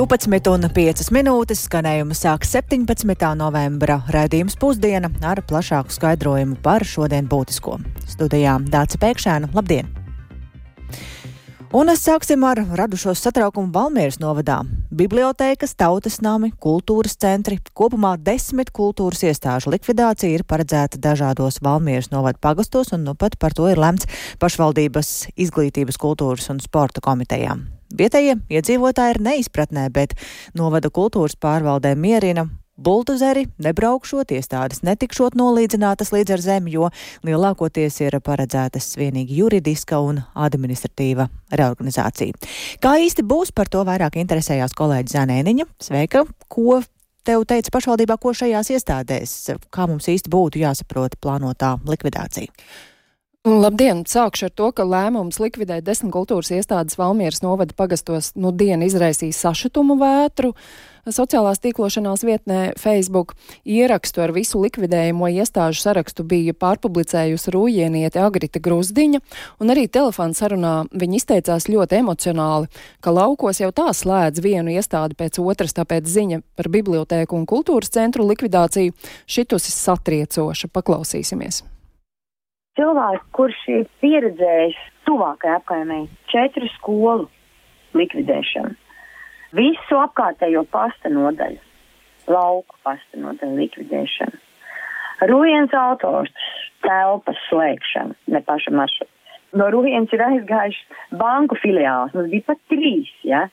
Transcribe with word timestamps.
12,5 0.00 1.10
minūtes 1.12 1.66
skanējuma 1.66 2.14
sāks 2.16 2.54
17. 2.54 3.26
novembra 3.36 3.98
raidījums 4.08 4.54
pusdiena 4.56 5.10
ar 5.28 5.42
plašāku 5.44 5.92
skaidrojumu 5.92 6.54
par 6.64 6.86
šodien 6.88 7.26
būtisko. 7.28 7.74
Studijā 8.08 8.54
Dāca 8.72 8.96
Pēkšēna, 9.02 9.50
labdien! 9.52 9.90
Un 11.76 11.92
es 11.92 12.00
sāksim 12.06 12.46
ar 12.48 12.62
radušos 12.78 13.20
satraukumu 13.20 13.68
Valmieras 13.74 14.16
novadā. 14.22 14.62
Bibliotēkas, 14.88 15.76
tautas 15.76 16.16
nami, 16.24 16.48
kultūras 16.56 17.18
centri, 17.20 17.58
kopumā 17.76 18.14
desmit 18.16 18.72
kultūras 18.72 19.20
iestāžu 19.28 19.74
likvidācija 19.74 20.38
ir 20.38 20.46
paredzēta 20.48 20.96
dažādos 20.96 21.60
Valmieras 21.60 22.08
novada 22.14 22.40
pagastos, 22.40 22.94
un 22.96 23.04
nu 23.04 23.12
pat 23.12 23.36
par 23.36 23.52
to 23.52 23.68
ir 23.68 23.76
lemts 23.76 24.08
pašvaldības 24.40 25.12
izglītības, 25.36 26.00
kultūras 26.00 26.48
un 26.54 26.64
sporta 26.64 27.04
komitejām. 27.04 27.68
Vietējie 27.90 28.38
iedzīvotāji 28.52 29.16
ir 29.16 29.22
neizpratnē, 29.26 29.88
bet 29.94 30.14
novada 30.54 30.90
kultūras 30.94 31.36
pārvaldē 31.40 31.96
mierina 31.98 32.46
Bultuzeri 32.80 33.44
nebraukšot, 33.60 34.30
iestādes 34.32 34.80
netikšot 34.86 35.34
nolīdzinātas 35.36 36.14
līdz 36.14 36.32
ar 36.36 36.44
zemi, 36.44 36.72
jo 36.78 36.88
lielākoties 37.28 37.98
ir 38.06 38.16
paredzētas 38.24 38.94
vienīgi 38.96 39.36
juridiska 39.42 39.98
un 40.00 40.22
administratīva 40.32 41.28
reorganizācija. 41.52 42.38
Kā 42.80 42.94
īsti 43.04 43.26
būs, 43.26 43.52
par 43.52 43.68
to 43.68 43.84
vairāk 43.84 44.16
interesējās 44.22 44.72
kolēģi 44.78 45.12
Zanēniņa. 45.12 45.68
Sveika! 45.90 46.24
Ko 46.48 46.80
tev 47.28 47.44
teica 47.50 47.74
pašvaldībā, 47.74 48.16
ko 48.16 48.32
šajās 48.32 48.72
iestādēs, 48.72 49.34
kā 49.68 49.84
mums 49.90 50.08
īsti 50.08 50.32
būtu 50.32 50.62
jāsaprot 50.64 51.20
plānotā 51.20 51.74
likvidācija? 51.84 52.48
Labdien! 53.40 54.02
Sākšu 54.04 54.50
ar 54.50 54.52
to, 54.52 54.66
ka 54.76 54.84
lēmums 54.84 55.38
likvidēt 55.40 55.86
desmit 55.86 56.12
kultūras 56.12 56.50
iestādes 56.52 56.98
Valmieras 57.00 57.40
novada 57.40 57.72
pagastos 57.72 58.34
nu 58.36 58.50
dienu 58.52 58.84
izraisīja 58.84 59.32
sašutumu 59.32 59.96
vētru. 59.96 60.50
Sociālās 61.08 61.62
tīklošanās 61.64 62.20
vietnē 62.28 62.58
Facebook 62.76 63.32
ierakstu 63.64 64.20
ar 64.26 64.34
visu 64.36 64.60
likvidējumu 64.60 65.32
iestāžu 65.38 65.80
sarakstu 65.80 66.28
bija 66.28 66.52
pārpublicējusi 66.52 67.56
rūjieniete 67.56 68.20
Agrita 68.20 68.60
Gruzdiņa, 68.60 69.22
un 69.56 69.72
arī 69.72 69.86
telefona 69.88 70.36
sarunā 70.36 70.76
viņa 70.92 71.20
izteicās 71.22 71.70
ļoti 71.72 72.02
emocionāli, 72.02 72.68
ka 73.00 73.16
laukos 73.22 73.64
jau 73.64 73.72
tā 73.72 73.88
slēdz 73.96 74.44
vienu 74.44 74.76
iestādi 74.76 75.16
pēc 75.16 75.40
otras, 75.40 75.78
tāpēc 75.80 76.12
ziņa 76.12 76.44
par 76.60 76.68
bibliotēku 76.76 77.40
un 77.40 77.48
kultūras 77.48 77.96
centru 77.96 78.28
likvidāciju 78.28 78.92
šitusi 79.24 79.78
satriecoša. 79.80 80.68
Paklausīsimies! 80.76 81.64
Cilvēks, 82.78 83.24
kurš 83.34 83.62
ir 83.72 83.88
pieredzējis 84.02 84.76
tuvākajā 85.08 85.56
apkaimē 85.58 86.04
četru 86.30 86.68
skolu 86.76 87.26
likvidēšanu, 87.98 88.76
visu 89.58 89.98
apkārtējo 89.98 90.62
pasta 90.70 91.10
nodaļu, 91.10 91.58
lauku 92.30 92.78
pasta 92.86 93.18
nodaļu 93.18 93.58
likvidēšanu, 93.64 94.38
Rūjens 95.28 95.74
autors 95.76 96.30
telpas 96.80 97.40
slēgšanu, 97.50 98.14
ne 98.32 98.40
paša 98.46 98.72
maršruta. 98.72 99.12
No 99.60 99.66
Rūjens 99.74 100.12
ir 100.14 100.22
aizgājuši 100.24 101.16
banku 101.20 101.58
filiāls, 101.60 102.14
mums 102.14 102.30
bija 102.32 102.46
pat 102.52 102.60
trīs, 102.72 103.10
ja? 103.26 103.48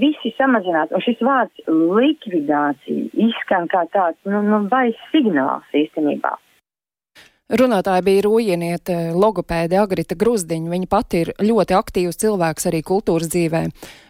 Visi 0.00 0.32
samazināti, 0.38 0.96
un 0.96 1.04
šis 1.04 1.20
vārds 1.22 1.68
likvidācija 1.68 3.12
izskan 3.26 3.68
kā 3.70 3.84
tāds, 3.92 4.18
nu, 4.24 4.40
nu, 4.46 4.62
bais 4.72 4.96
signāls 5.12 5.76
īstenībā. 5.76 6.32
Runātāja 7.52 8.00
bija 8.00 8.22
Rūjieniete, 8.24 8.94
logopēde 9.12 9.76
Agrita 9.76 10.16
Gruzdiņa. 10.16 10.70
Viņa 10.72 10.86
pati 10.88 11.18
ir 11.20 11.30
ļoti 11.36 11.74
aktīvs 11.76 12.16
cilvēks 12.22 12.64
arī 12.70 12.78
kultūras 12.80 13.28
dzīvē. 13.28 13.60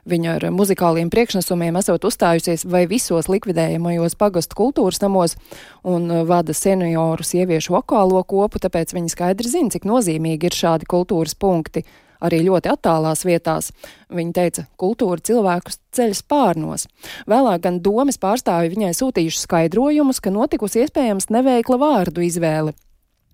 Viņa 0.06 0.34
ar 0.37 0.44
muzikāliem 0.55 1.11
priekšnesumiem 1.11 1.75
esot 1.81 2.06
uzstājusies 2.06 2.62
vai 2.71 2.84
visos 2.87 3.27
likvidējamajos 3.27 4.15
pagastu 4.21 4.55
kultūras 4.61 5.03
namos 5.03 5.34
un 5.83 6.06
vada 6.28 6.55
senioru 6.55 7.27
sieviešu 7.27 7.75
vokālo 7.75 8.22
kopu, 8.22 8.62
tāpēc 8.62 8.94
viņa 8.94 9.11
skaidri 9.11 9.50
zina, 9.50 9.75
cik 9.75 9.91
nozīmīgi 9.91 10.47
ir 10.47 10.59
šādi 10.61 10.87
kultūras 10.94 11.34
punkti 11.34 11.83
arī 12.22 12.44
ļoti 12.47 12.71
attālās 12.71 13.25
vietās. 13.27 13.72
Viņa 14.15 14.37
teica, 14.38 14.67
kultūra 14.78 15.19
cilvēkus 15.19 15.81
ceļas 15.99 16.22
pārnos. 16.31 16.87
Vēlāk 17.27 17.67
gan 17.67 17.83
domas 17.83 18.22
pārstāvi 18.22 18.71
viņai 18.77 18.94
sūtījuši 19.03 19.44
skaidrojumus, 19.49 20.22
ka 20.22 20.31
notikusi 20.31 20.84
iespējams 20.87 21.33
neveikla 21.34 21.83
vārdu 21.83 22.22
izvēle 22.31 22.78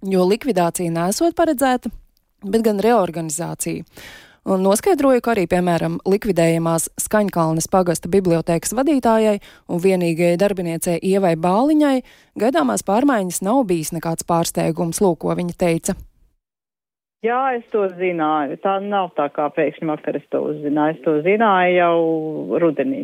jo 0.06 0.24
likvidācija 0.28 0.92
nesot 0.94 1.36
paredzēta, 1.38 1.90
bet 2.44 2.64
gan 2.66 2.80
reorganizācija. 2.82 3.84
Un 4.48 4.62
noskaidroju, 4.64 5.20
ka 5.20 5.34
arī, 5.34 5.44
piemēram, 5.50 5.98
likvidējamās 6.08 6.86
Skaņkalnes 7.04 7.66
pagasta 7.68 8.08
bibliotēkas 8.08 8.72
vadītājai 8.78 9.34
un 9.68 9.82
vienīgajai 9.84 10.38
darbiniecei 10.40 10.94
Ievai 11.04 11.34
Bāliņai 11.36 11.98
gaidāmās 12.40 12.86
pārmaiņas 12.88 13.42
nav 13.44 13.66
bijis 13.68 13.92
nekāds 13.92 14.24
pārsteigums, 14.24 15.02
lūk, 15.04 15.20
ko 15.26 15.36
viņa 15.36 15.58
teica. 15.58 15.98
Jā, 17.26 17.42
es 17.58 17.66
to 17.74 17.88
zināju. 17.98 18.56
Tā 18.62 18.78
nav 18.80 19.10
tā 19.18 19.26
kā 19.34 19.50
pēkšņi 19.52 19.90
vakar 19.90 20.16
es 20.16 20.28
to 20.32 20.40
uzzināju. 20.52 20.96
Es 20.96 21.04
to 21.04 21.18
zināju 21.26 21.74
jau 21.76 21.96
rudenī 22.62 23.02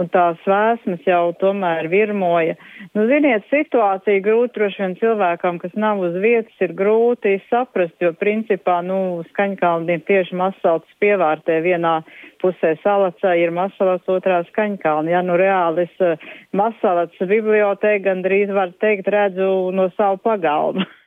un 0.00 0.08
tās 0.12 0.40
vēsmas 0.48 1.02
jau 1.06 1.32
tomēr 1.40 1.88
virmoja. 1.92 2.56
Nu, 2.96 3.04
ziniet, 3.10 3.44
situācija 3.50 4.22
grūti 4.24 4.56
droši 4.58 4.82
vien 4.82 4.96
cilvēkam, 5.00 5.58
kas 5.62 5.74
nav 5.78 6.00
uz 6.04 6.16
vietas, 6.22 6.54
ir 6.64 6.74
grūti 6.78 7.36
saprast, 7.50 7.96
jo 8.00 8.12
principā, 8.18 8.80
nu, 8.86 9.22
skaņkalni 9.32 9.98
ir 9.98 10.06
tieši 10.08 10.38
masalats 10.38 10.98
pievārtē 11.02 11.60
vienā 11.64 11.98
pusē 12.42 12.74
salacā 12.82 13.36
ir 13.38 13.52
masalats, 13.54 14.08
otrā 14.10 14.42
skaņkalni. 14.50 15.14
Ja, 15.14 15.22
nu, 15.26 15.36
reāli 15.40 15.86
es 15.86 16.02
eh, 16.02 16.32
masalats 16.56 17.20
bibliotēku 17.20 18.06
gandrīz 18.08 18.52
var 18.54 18.74
teikt 18.82 19.12
redzu 19.12 19.70
no 19.76 19.90
savu 19.98 20.20
pagalmu. 20.24 20.88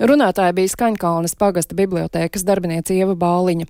Runātāja 0.00 0.54
bija 0.56 0.70
Skaņkalnes 0.72 1.34
pagasta 1.36 1.76
bibliotēkas 1.76 2.44
darbiniece 2.48 2.94
Ieva 2.96 3.12
Bāliņa. 3.20 3.66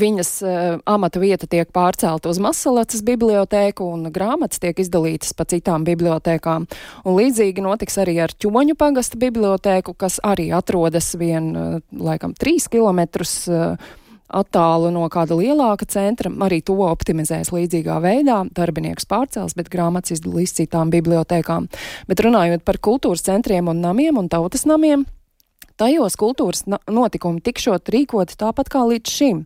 Viņas 0.00 0.30
uh, 0.40 0.60
amata 0.88 1.20
vieta 1.20 1.48
tiek 1.50 1.68
pārcelta 1.76 2.30
uz 2.32 2.40
Masalacas 2.40 3.02
bibliotēku 3.04 3.84
un 3.92 4.08
grāmatas 4.14 4.62
tiek 4.62 4.80
izdalītas 4.80 5.34
pa 5.36 5.44
citām 5.50 5.84
bibliotēkām. 5.84 6.64
Un 7.04 7.18
līdzīgi 7.18 7.64
notiks 7.66 8.00
arī 8.00 8.16
ar 8.24 8.32
Ķoņu 8.32 8.78
pagasta 8.80 9.20
bibliotēku, 9.20 9.92
kas 10.00 10.22
arī 10.24 10.48
atrodas 10.56 11.12
vien, 11.20 11.52
uh, 11.52 11.76
laikam, 11.92 12.32
trīs 12.32 12.70
kilometrus. 12.72 13.42
Uh, 13.52 14.00
attālu 14.34 14.88
no 14.90 15.04
kāda 15.12 15.36
lielāka 15.38 15.86
centra, 15.86 16.30
arī 16.46 16.60
to 16.64 16.74
optimizēs 16.82 17.52
līdzīgā 17.54 18.00
veidā. 18.02 18.40
Darbinieks 18.56 19.06
pārcels, 19.06 19.54
bet 19.54 19.70
grāmatas 19.70 20.16
izdalīs 20.16 20.56
citām 20.56 20.90
bibliotēkām. 20.90 21.68
Bet 22.08 22.24
runājot 22.24 22.64
par 22.66 22.80
kultūras 22.82 23.22
centriem 23.28 23.68
un 23.70 23.84
namiem 23.84 24.18
un 24.18 24.32
tautas 24.32 24.66
namiem, 24.66 25.04
Tajos 25.74 26.14
kultūras 26.14 26.62
notikumi 26.68 27.42
tikšot 27.42 27.90
rīkoti 27.90 28.36
tāpat 28.38 28.68
kā 28.70 28.84
līdz 28.86 29.10
šim. 29.10 29.40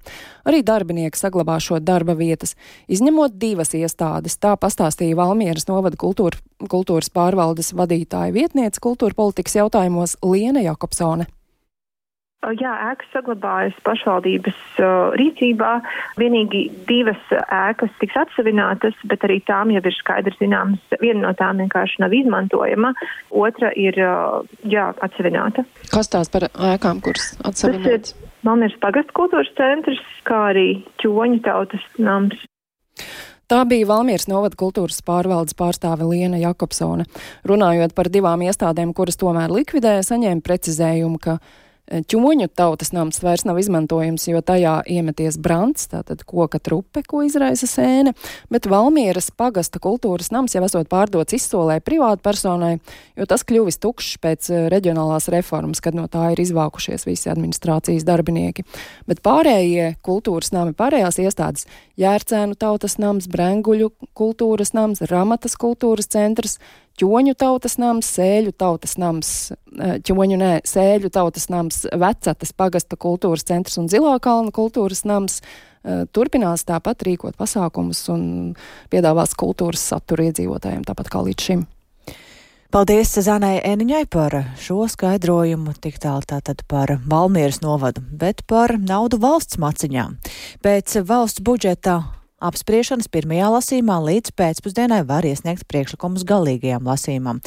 Arī 0.45 0.61
darbinieki 0.61 1.17
saglabāšot 1.17 1.87
darba 1.89 2.13
vietas, 2.19 2.53
izņemot 2.85 3.39
divas 3.41 3.73
iestādes. 3.73 4.37
Tā 4.37 4.53
pastāstīja 4.61 5.17
Valmieras 5.17 5.65
novada 5.71 5.97
kultūra, 5.97 6.37
kultūras 6.69 7.09
pārvaldes 7.09 7.73
vadītāja 7.73 8.37
vietniece 8.37 8.85
kultūra 8.85 9.17
politikas 9.17 9.57
jautājumos 9.57 10.19
Liena 10.21 10.61
Jakobsone. 10.69 11.31
Jā, 12.39 12.71
ēkas 12.93 13.09
saglabājas 13.11 13.75
pašvaldības 13.83 14.59
uh, 14.79 15.11
rīcībā. 15.19 15.73
Vienīgi 16.23 16.69
divas 16.87 17.19
ēkas 17.35 17.91
tiks 17.99 18.15
atsevinātas, 18.21 18.95
bet 19.11 19.27
arī 19.27 19.41
tām 19.49 19.73
jau 19.75 19.83
ir 19.83 19.97
skaidrs 19.97 20.39
zināms, 20.39 20.79
viena 21.03 21.25
no 21.27 21.33
tām 21.41 21.59
vienkārši 21.65 21.99
nav 22.05 22.15
izmantojama, 22.15 22.93
otra 23.35 23.73
ir 23.75 23.99
uh, 23.99 24.47
jā, 24.71 24.87
atsevināta. 25.03 25.67
Kas 25.91 26.15
tās 26.15 26.31
par 26.31 26.47
ēkām, 26.47 27.03
kuras 27.03 27.33
atsevinātas? 27.43 28.15
Malmīras 28.47 28.79
pagastu 28.87 29.19
kultūras 29.19 29.51
centrs, 29.59 30.07
kā 30.23 30.45
arī 30.55 30.69
ķoņu 31.03 31.43
tautas 31.43 31.91
nams. 31.99 32.39
Tā 33.51 33.65
bija 33.67 33.87
Valmieras 33.89 34.29
novada 34.31 34.55
kultūras 34.61 35.03
pārvaldes 35.03 35.59
pārstāve 35.59 36.07
Liena 36.07 36.39
Jakobsone. 36.39 37.09
Runājot 37.49 37.99
par 37.99 38.13
divām 38.15 38.47
iestādēm, 38.47 38.95
kuras 38.95 39.19
tomēr 39.19 39.51
likvidēja, 39.51 40.07
saņēma 40.07 40.45
precizējumu, 40.45 41.19
ka 41.19 41.41
Ķoņu 41.89 42.51
tautas 42.53 42.91
nams 42.93 43.23
vairs 43.25 43.47
nav 43.49 43.57
izmantojams, 43.63 44.27
jo 44.29 44.43
tajā 44.45 44.75
iemeties 44.93 45.39
brants, 45.41 45.87
tātad 45.89 46.21
koka 46.29 46.61
trupe, 46.61 47.01
ko 47.07 47.23
izraisa 47.25 47.65
sēne, 47.69 48.13
bet 48.53 48.69
Valmieras 48.69 49.31
pagasta 49.33 49.81
kultūras 49.81 50.29
nams 50.35 50.53
jau 50.57 50.65
esot 50.67 50.91
pārdots 50.91 51.37
izsolē 51.39 51.79
privātu 51.85 52.21
personai, 52.27 52.75
jo 53.17 53.25
tas 53.31 53.45
kļuvis 53.49 53.81
tukšs 53.81 54.19
pēc 54.21 54.51
eh, 54.53 54.67
reģionālās 54.73 55.31
reformas, 55.33 55.81
kad 55.85 55.97
no 55.97 56.05
tā 56.13 56.27
ir 56.35 56.43
izvākušies 56.45 57.09
visi 57.09 57.33
administrācijas 57.33 58.05
darbinieki. 58.09 58.67
Bet 59.09 59.23
pārējie 59.25 59.95
kultūras 60.05 60.53
nami, 60.53 60.77
pārējās 60.77 61.23
iestādes- 61.25 61.65
Jērcēnu 62.03 62.59
tautas 62.61 62.99
nams, 63.01 63.31
Brenguļu 63.33 63.91
kultūras 64.13 64.75
nams, 64.77 65.01
Ramatas 65.09 65.57
kultūras 65.57 66.13
centrs, 66.13 66.59
ķoņu 66.99 67.35
tautas 67.39 67.79
nams, 67.81 68.11
sēļu 68.19 68.53
tautas 68.59 68.97
nams, 69.01 69.31
eh, 69.79 69.97
ķoņu 70.05 70.39
nē, 70.41 70.53
sēļu 70.67 71.13
tautas 71.15 71.49
nams, 71.53 71.85
vecatas 71.93 72.53
pagasta 72.53 72.97
kultūras 72.97 73.47
centrs 73.49 73.79
un 73.79 73.89
zilā 73.89 74.19
kalna 74.21 74.55
kultūras 74.55 75.05
nams, 75.09 75.43
turpinās 76.13 76.67
tāpat 76.69 77.01
rīkot 77.07 77.37
pasākumus 77.39 78.03
un 78.13 78.23
piedāvās 78.91 79.33
kultūras 79.39 79.81
saturu 79.93 80.27
iedzīvotājiem, 80.27 80.83
tāpat 80.85 81.09
kā 81.09 81.23
līdz 81.25 81.47
šim. 81.47 81.67
Paldies 82.69 83.15
Zanai 83.25 83.63
Eniņai 83.65 84.03
par 84.13 84.35
šo 84.61 84.83
skaidrojumu, 84.93 85.73
tik 85.81 85.95
tālu 86.03 86.27
tātad 86.29 86.61
par 86.69 86.99
Valmieras 87.09 87.63
novadu, 87.63 88.03
bet 88.13 88.43
par 88.45 88.75
naudu 88.77 89.17
valsts 89.23 89.57
maciņām. 89.57 90.19
Pēc 90.61 90.99
valsts 91.09 91.41
budžeta 91.41 92.03
apspriešanas 92.39 93.09
pirmajā 93.11 93.49
lasīmā 93.51 93.97
līdz 94.05 94.33
pēcpusdienai 94.39 95.01
var 95.09 95.27
iesniegt 95.27 95.67
priekšlikumus 95.71 96.25
galīgajam 96.29 96.87
lasīmam. 96.87 97.41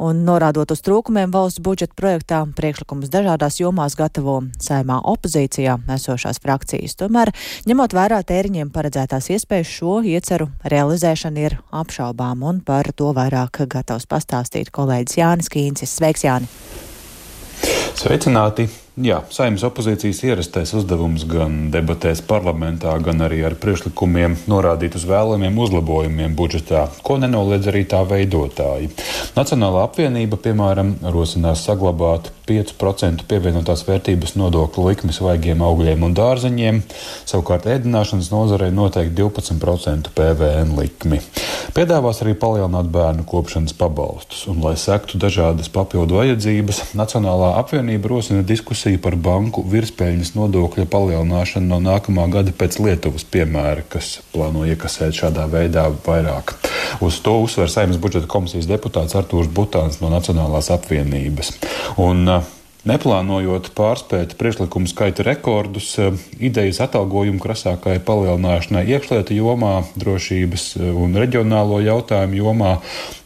Un 0.00 0.24
norādot 0.24 0.72
uz 0.72 0.80
trūkumiem 0.84 1.32
valsts 1.34 1.60
budžeta 1.64 1.96
projektā, 1.98 2.40
priekšlikumus 2.56 3.12
dažādās 3.12 3.60
jomās 3.60 3.96
gatavo 3.98 4.40
saimā 4.62 5.02
opozīcijā 5.12 5.76
esošās 5.98 6.40
frakcijas. 6.40 6.96
Tomēr, 6.96 7.34
ņemot 7.68 7.96
vērā 7.96 8.22
tēriņiem 8.24 8.72
paredzētās 8.72 9.28
iespējas, 9.36 9.76
šo 9.78 10.00
ieceru 10.08 10.48
realizēšana 10.64 11.44
ir 11.44 11.60
apšaubām, 11.68 12.44
un 12.48 12.64
par 12.64 12.88
to 12.96 13.12
vairāk 13.16 13.66
gatavs 13.68 14.08
pastāstīt 14.08 14.72
kolēģis 14.72 15.20
Jānis 15.20 15.52
Kīncis. 15.52 15.96
Sveiks, 16.00 16.24
Jāni! 16.24 16.48
Sveicināti! 17.98 18.70
Jā, 18.98 19.20
saimnes 19.30 19.62
opozīcijas 19.62 20.24
ierastais 20.26 20.72
uzdevums 20.74 21.22
gan 21.30 21.68
debatēs 21.70 22.18
parlamentā, 22.26 22.96
gan 22.98 23.22
arī 23.22 23.44
ar 23.46 23.54
priekšlikumiem 23.62 24.34
norādīt 24.50 24.96
uz 24.98 25.04
vēlamiem 25.06 25.54
uzlabojumiem 25.62 26.34
budžetā, 26.34 26.88
ko 27.06 27.14
nenoliedz 27.22 27.68
arī 27.70 27.84
tā 27.86 28.00
veidotāji. 28.02 28.88
Nacionālā 29.36 29.84
apvienība, 29.86 30.40
piemēram, 30.42 30.96
rosinās 31.14 31.62
saglabāt 31.68 32.32
5% 32.48 33.22
pievienotās 33.30 33.84
vērtības 33.86 34.34
nodokļu 34.40 34.88
likmi 34.88 35.14
svaigiem 35.14 35.62
augļiem 35.62 36.02
un 36.08 36.18
dārzeņiem, 36.18 36.82
savukārt 37.28 37.68
ēdināšanas 37.70 38.32
nozarei 38.32 38.72
noteikti 38.74 39.14
12% 39.20 40.10
PVN 40.16 40.74
likmi. 40.80 41.20
Piedāvās 41.76 42.24
arī 42.24 42.34
palielināt 42.40 42.90
bērnu 42.90 43.28
kopšanas 43.28 43.76
pabalstus, 43.78 44.42
un, 44.50 44.58
lai 44.64 44.74
sektu 44.80 45.20
dažādas 45.22 45.70
papildu 45.70 46.18
vajadzības, 46.18 46.82
Nacionālā 46.98 47.52
apvienība 47.60 48.10
rosina 48.10 48.42
diskusiju 48.42 48.87
diskusija 48.88 49.02
par 49.02 49.16
banku 49.16 49.62
virspēļņas 49.68 50.34
nodokļa 50.34 50.86
palielināšanu 50.88 51.68
no 51.68 51.78
nākamā 51.80 52.24
gada 52.32 52.52
pēc 52.52 52.78
Lietuvas 52.80 53.24
piemēra, 53.24 53.82
kas 53.88 54.20
plāno 54.32 54.64
iekasēt 54.64 55.12
šādā 55.12 55.44
veidā 55.50 55.90
vairāk. 56.06 56.54
Uz 57.00 57.20
to 57.20 57.42
uzsver 57.42 57.68
Saimnes 57.68 57.98
budžeta 58.00 58.26
komisijas 58.26 58.68
deputāts 58.68 59.14
Artūrs 59.14 59.50
Butāns 59.52 60.00
no 60.00 60.08
Nacionālās 60.08 60.70
apvienības. 60.72 61.58
Un, 61.98 62.24
uh, 62.28 62.57
Neplānojot 62.86 63.72
pārspēt 63.74 64.36
priekšlikumu 64.38 64.86
skaita 64.86 65.24
rekordus, 65.26 65.90
idejas 66.38 66.78
atalgojuma 66.84 67.42
krasākai 67.42 67.96
palielināšanai 68.06 68.84
iekšlietu 68.94 69.34
jomā, 69.34 69.80
drošības 69.98 70.68
un 70.92 71.18
reģionālo 71.18 71.80
jautājumu 71.82 72.38
jomā, 72.38 72.76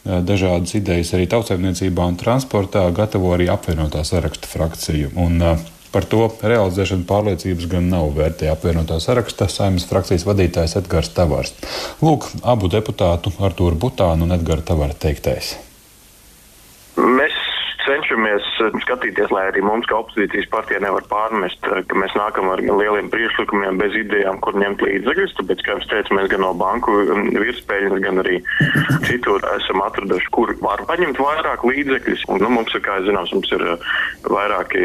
dažādas 0.03 0.73
idejas 0.79 1.13
arī 1.13 1.29
tautsēmniecībā 1.29 2.09
un 2.09 2.17
transportā 2.19 2.87
gatavo 2.97 3.35
arī 3.37 3.47
apvienotā 3.53 4.01
saraksta 4.07 4.49
frakcija. 4.49 5.13
Un, 5.21 5.39
Par 5.93 6.07
to 6.09 6.23
realizēšanu 6.41 7.05
pārliecības 7.05 7.67
gan 7.69 7.91
nav 7.91 8.07
vērtē 8.15 8.47
apvienotā 8.49 8.95
saraksta 9.03 9.45
saimnes 9.45 9.85
frakcijas 9.85 10.25
vadītājs 10.25 10.73
Edgars 10.79 11.11
Tavars. 11.13 11.53
Lūk, 12.01 12.25
abu 12.41 12.65
deputātu 12.73 13.29
Artūru 13.37 13.77
Butānu 13.77 14.25
un 14.25 14.33
Edgara 14.33 14.65
Tavara 14.65 14.97
teiktais. 14.97 15.53
Mēs 16.97 17.37
cenšamies 17.85 18.45
eh, 18.63 18.75
skatīties, 18.83 19.31
lai 19.33 19.47
arī 19.49 19.63
mums, 19.65 19.87
kā 19.89 19.99
opozīcijas 20.01 20.49
partija, 20.51 20.81
nevar 20.83 21.05
pārmest, 21.11 21.59
eh, 21.69 21.81
ka 21.87 21.99
mēs 21.99 22.15
nākam 22.17 22.49
ar 22.53 22.61
lieliem 22.63 23.09
priekšlikumiem 23.13 23.79
bez 23.81 23.95
idejām, 23.99 24.39
kur 24.43 24.57
ņemt 24.59 24.83
līdzekļus. 24.85 25.35
Tāpēc, 25.39 25.63
kā 25.65 25.75
jau 25.75 25.87
teicu, 25.91 26.17
mēs 26.17 26.29
gan 26.31 26.43
no 26.45 26.53
banku 26.57 26.95
virspēļņas, 27.43 28.03
gan 28.05 28.23
arī 28.23 28.39
citur 29.07 29.43
esam 29.55 29.83
atraduši, 29.85 30.31
kur 30.35 30.53
var 30.63 30.83
paņemt 30.89 31.19
vairāk 31.21 31.65
līdzekļus. 31.67 32.25
Un, 32.33 32.43
nu, 32.43 32.51
mums 32.57 32.73
ir, 32.75 32.83
kā 32.85 32.99
zināms, 33.05 33.33
mums 33.35 33.51
ir 33.55 33.65
eh, 33.73 33.87
vairāki 34.29 34.83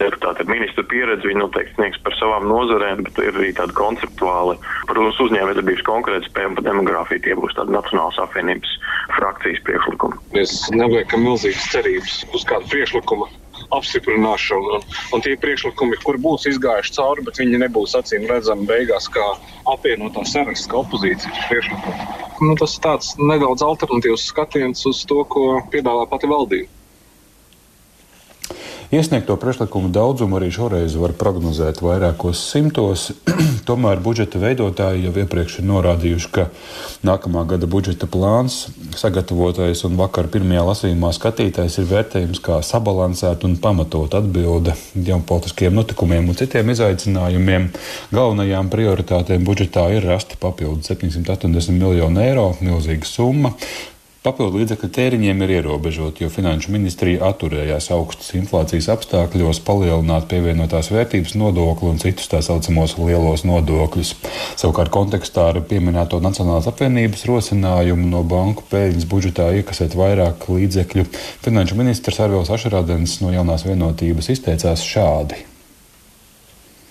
deputāti 0.00 0.44
ar 0.44 0.50
ministru 0.50 0.86
pieredzi, 0.90 1.28
viņi 1.30 1.42
noteikti 1.44 1.76
sniegs 1.78 2.00
par 2.04 2.16
savām 2.20 2.48
nozarēm, 2.50 3.04
bet 3.06 3.20
ir 3.22 3.34
arī 3.34 3.52
tādi 3.56 3.76
konceptuāli, 3.78 4.58
protams, 4.88 5.20
uzņēmējdarbības 5.28 5.86
konkrēti 5.88 6.30
spējumi 6.30 6.60
par 6.60 6.68
demogrāfiju, 6.70 7.24
tie 7.26 7.38
būs 7.38 7.56
tādi 7.58 7.74
Nacionālas 7.74 8.20
apvienības 8.22 8.76
frakcijas 9.16 9.62
priekšlikumi. 9.66 10.20
Mēs 10.34 10.54
neliekam 10.74 11.24
milzīgas 11.26 11.68
cerības 11.72 12.13
uz 12.36 12.44
kādu 12.48 12.68
priekšlikumu 12.72 13.28
apstiprināšanu. 13.74 14.76
Un, 14.76 14.84
un 15.14 15.24
tie 15.24 15.34
priekšlikumi, 15.40 15.98
kur 16.04 16.18
būs 16.22 16.46
izgājuši 16.50 16.94
cauri, 16.96 17.24
bet 17.26 17.40
viņi 17.40 17.62
nebūs 17.64 17.96
acīm 17.98 18.26
redzami 18.30 18.68
beigās 18.70 19.08
kā 19.14 19.24
apvienotā 19.74 20.26
saraksts, 20.28 20.68
kā 20.70 20.80
opozīcijas 20.82 21.44
priekšlikumi. 21.48 22.08
Nu, 22.44 22.56
tas 22.60 22.76
ir 22.76 22.86
tāds 22.86 23.12
nedaudz 23.20 23.64
alternatīvs 23.66 24.28
skatiens 24.30 24.86
uz 24.90 25.04
to, 25.08 25.22
ko 25.30 25.44
piedāvā 25.74 26.08
pati 26.10 26.30
valdība. 26.30 26.70
Iesniegto 28.92 29.36
priekšlikumu 29.40 29.88
daudzumu 29.88 30.36
arī 30.36 30.50
šoreiz 30.52 30.92
var 31.00 31.14
prognozēt 31.16 31.80
vairākos 31.80 32.40
simtos. 32.50 33.06
Tomēr 33.68 34.02
budžeta 34.04 34.40
veidotāji 34.42 35.06
jau 35.06 35.12
iepriekš 35.22 35.60
ir 35.62 35.68
norādījuši, 35.70 36.28
ka 36.34 36.44
nākamā 37.06 37.46
gada 37.48 37.68
budžeta 37.70 38.08
plāns, 38.10 38.66
sagatavotais 39.00 39.86
un 39.88 39.96
vakar 39.96 40.28
pirmajā 40.32 40.66
lasījumā 40.68 41.14
skatītais, 41.16 41.78
ir 41.80 41.88
vērtējums 41.88 42.42
kā 42.44 42.60
sabalansēta 42.66 43.48
un 43.48 43.56
pamatot 43.62 44.18
atbilde 44.20 44.76
ģeopolitiskiem 44.92 45.80
notikumiem 45.80 46.28
un 46.28 46.38
citiem 46.38 46.74
izaicinājumiem. 46.74 47.70
Galvenajām 48.12 48.68
prioritātēm 48.74 49.48
budžetā 49.48 49.88
ir 49.96 50.04
rasta 50.12 50.36
papildu 50.40 50.84
780 50.84 51.80
miljonu 51.80 52.24
eiro, 52.26 52.50
milzīga 52.60 53.08
summa. 53.08 53.56
Papildu 54.24 54.56
līdzekļu 54.56 54.88
tēriņiem 54.96 55.42
ir 55.44 55.50
ierobežoti, 55.58 56.22
jo 56.24 56.30
Finanšu 56.32 56.70
ministrija 56.72 57.26
atturējās 57.28 57.90
augstas 57.92 58.30
inflācijas 58.38 58.88
apstākļos 58.94 59.60
palielināt 59.66 60.30
pievienotās 60.30 60.88
vērtības 60.94 61.36
nodokli 61.36 61.90
un 61.90 62.00
citus 62.00 62.32
tā 62.32 62.40
saucamos 62.40 62.96
lielos 62.96 63.44
nodokļus. 63.44 64.14
Savukārt 64.56 64.94
kontekstā 64.96 65.50
ar 65.52 65.60
pieminēto 65.68 66.24
Nacionālās 66.24 66.72
apvienības 66.72 67.28
rosinājumu 67.28 68.08
no 68.16 68.24
banku 68.24 68.64
peļņas 68.72 69.10
budžetā 69.12 69.52
iekasēt 69.60 69.92
vairāk 70.00 70.48
līdzekļu, 70.48 71.10
Finanšu 71.44 71.82
ministrs 71.84 72.24
Arvils 72.24 72.56
Ašarādens 72.56 73.20
no 73.20 73.34
jaunās 73.36 73.68
vienotības 73.68 74.32
izteicās 74.38 74.88
šādi 74.88 75.50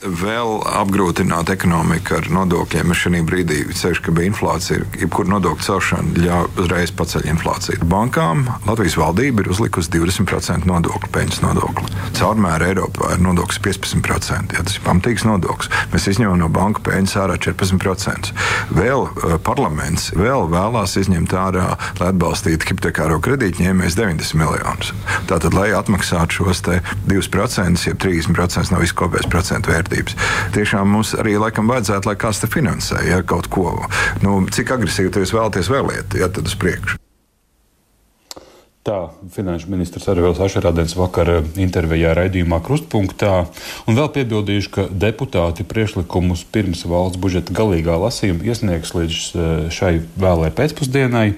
vēl 0.04 0.60
apgrūtināt 0.82 1.52
ekonomiku 1.54 2.18
ar 2.18 2.30
nodokļiem. 2.34 2.92
Es 2.92 3.04
šajā 3.04 3.22
brīdī 3.28 3.60
ceru, 3.78 4.02
ka 4.04 4.14
bija 4.16 4.32
inflācija, 4.32 4.84
jebkura 5.00 5.32
nodokļu 5.36 5.68
celšana 5.68 6.24
ļauj 6.24 6.50
uzreiz 6.64 6.94
paceļ 6.98 7.28
inflāciju. 7.32 7.88
Bankām 7.92 8.46
Latvijas 8.68 8.98
valdība 9.00 9.44
ir 9.44 9.52
uzlikusi 9.54 9.94
20% 9.96 10.68
nodokli, 10.70 11.12
peļņas 11.16 11.42
nodokli. 11.46 11.88
Caurmēr 12.18 12.66
Eiropā 12.68 13.14
ir 13.16 13.24
nodoklis 13.24 13.62
15%. 13.64 14.58
Ja, 14.58 14.66
tas 14.66 14.78
ir 14.78 14.86
pamatīgs 14.86 15.26
nodoklis. 15.28 15.72
Mēs 15.94 16.10
izņemam 16.12 16.42
no 16.42 16.50
banka 16.54 16.84
peļņas 16.90 17.16
ārā 17.24 17.40
14%. 17.48 18.34
Vēl 18.76 19.08
uh, 19.08 19.38
parlaments 19.44 20.12
vēl 20.18 20.50
vēlās 20.52 20.98
izņemt 21.00 21.36
ārā, 21.40 21.70
lai 22.02 22.12
atbalstītu 22.12 22.74
hipotekāro 22.74 23.22
kredītņēmējus 23.24 24.00
90 24.00 24.40
miljonus. 24.42 24.94
Tātad, 25.32 25.56
lai 25.56 25.72
atmaksātu 25.78 26.42
šos 26.42 26.64
2%, 26.68 27.88
jeb 27.88 28.00
30% 28.04 28.74
no 28.74 28.84
viskopējās 28.84 29.30
procentu 29.32 29.72
vērtības 29.74 29.93
vērtības. 29.94 30.18
Tiešām 30.54 30.90
mums 30.90 31.14
arī 31.20 31.38
laikam 31.38 31.70
vajadzētu, 31.72 32.10
lai 32.10 32.18
kāds 32.18 32.42
te 32.42 32.50
finansē 32.52 33.06
ja, 33.08 33.22
kaut 33.24 33.50
ko. 33.54 33.78
Nu, 34.24 34.42
cik 34.50 34.76
agresīvi 34.78 35.14
jūs 35.14 35.36
vēlaties 35.36 35.72
vēlēt, 35.72 36.20
ja 36.20 36.30
tad 36.30 36.50
uz 36.50 36.58
priekšu? 36.58 37.03
Tā 38.84 39.14
finanšu 39.32 39.70
ministrs 39.72 40.10
Arvils 40.12 40.42
Ašarādens 40.44 40.98
vakar 41.00 41.30
eh, 41.32 41.46
intervijā 41.64 42.10
raidījumā 42.18 42.58
Krustpunktā 42.66 43.46
un 43.88 43.96
vēl 43.96 44.10
piebildījuši, 44.12 44.72
ka 44.76 44.84
deputāti 44.92 45.64
priešlikumus 45.64 46.42
pirms 46.52 46.82
valsts 46.92 47.22
budžeta 47.24 47.56
galīgā 47.56 47.96
lasījuma 48.02 48.44
iesniegs 48.44 48.92
līdz 48.92 49.22
eh, 49.22 49.54
šai 49.72 49.94
vēlē 50.20 50.52
pēcpusdienai, 50.60 51.30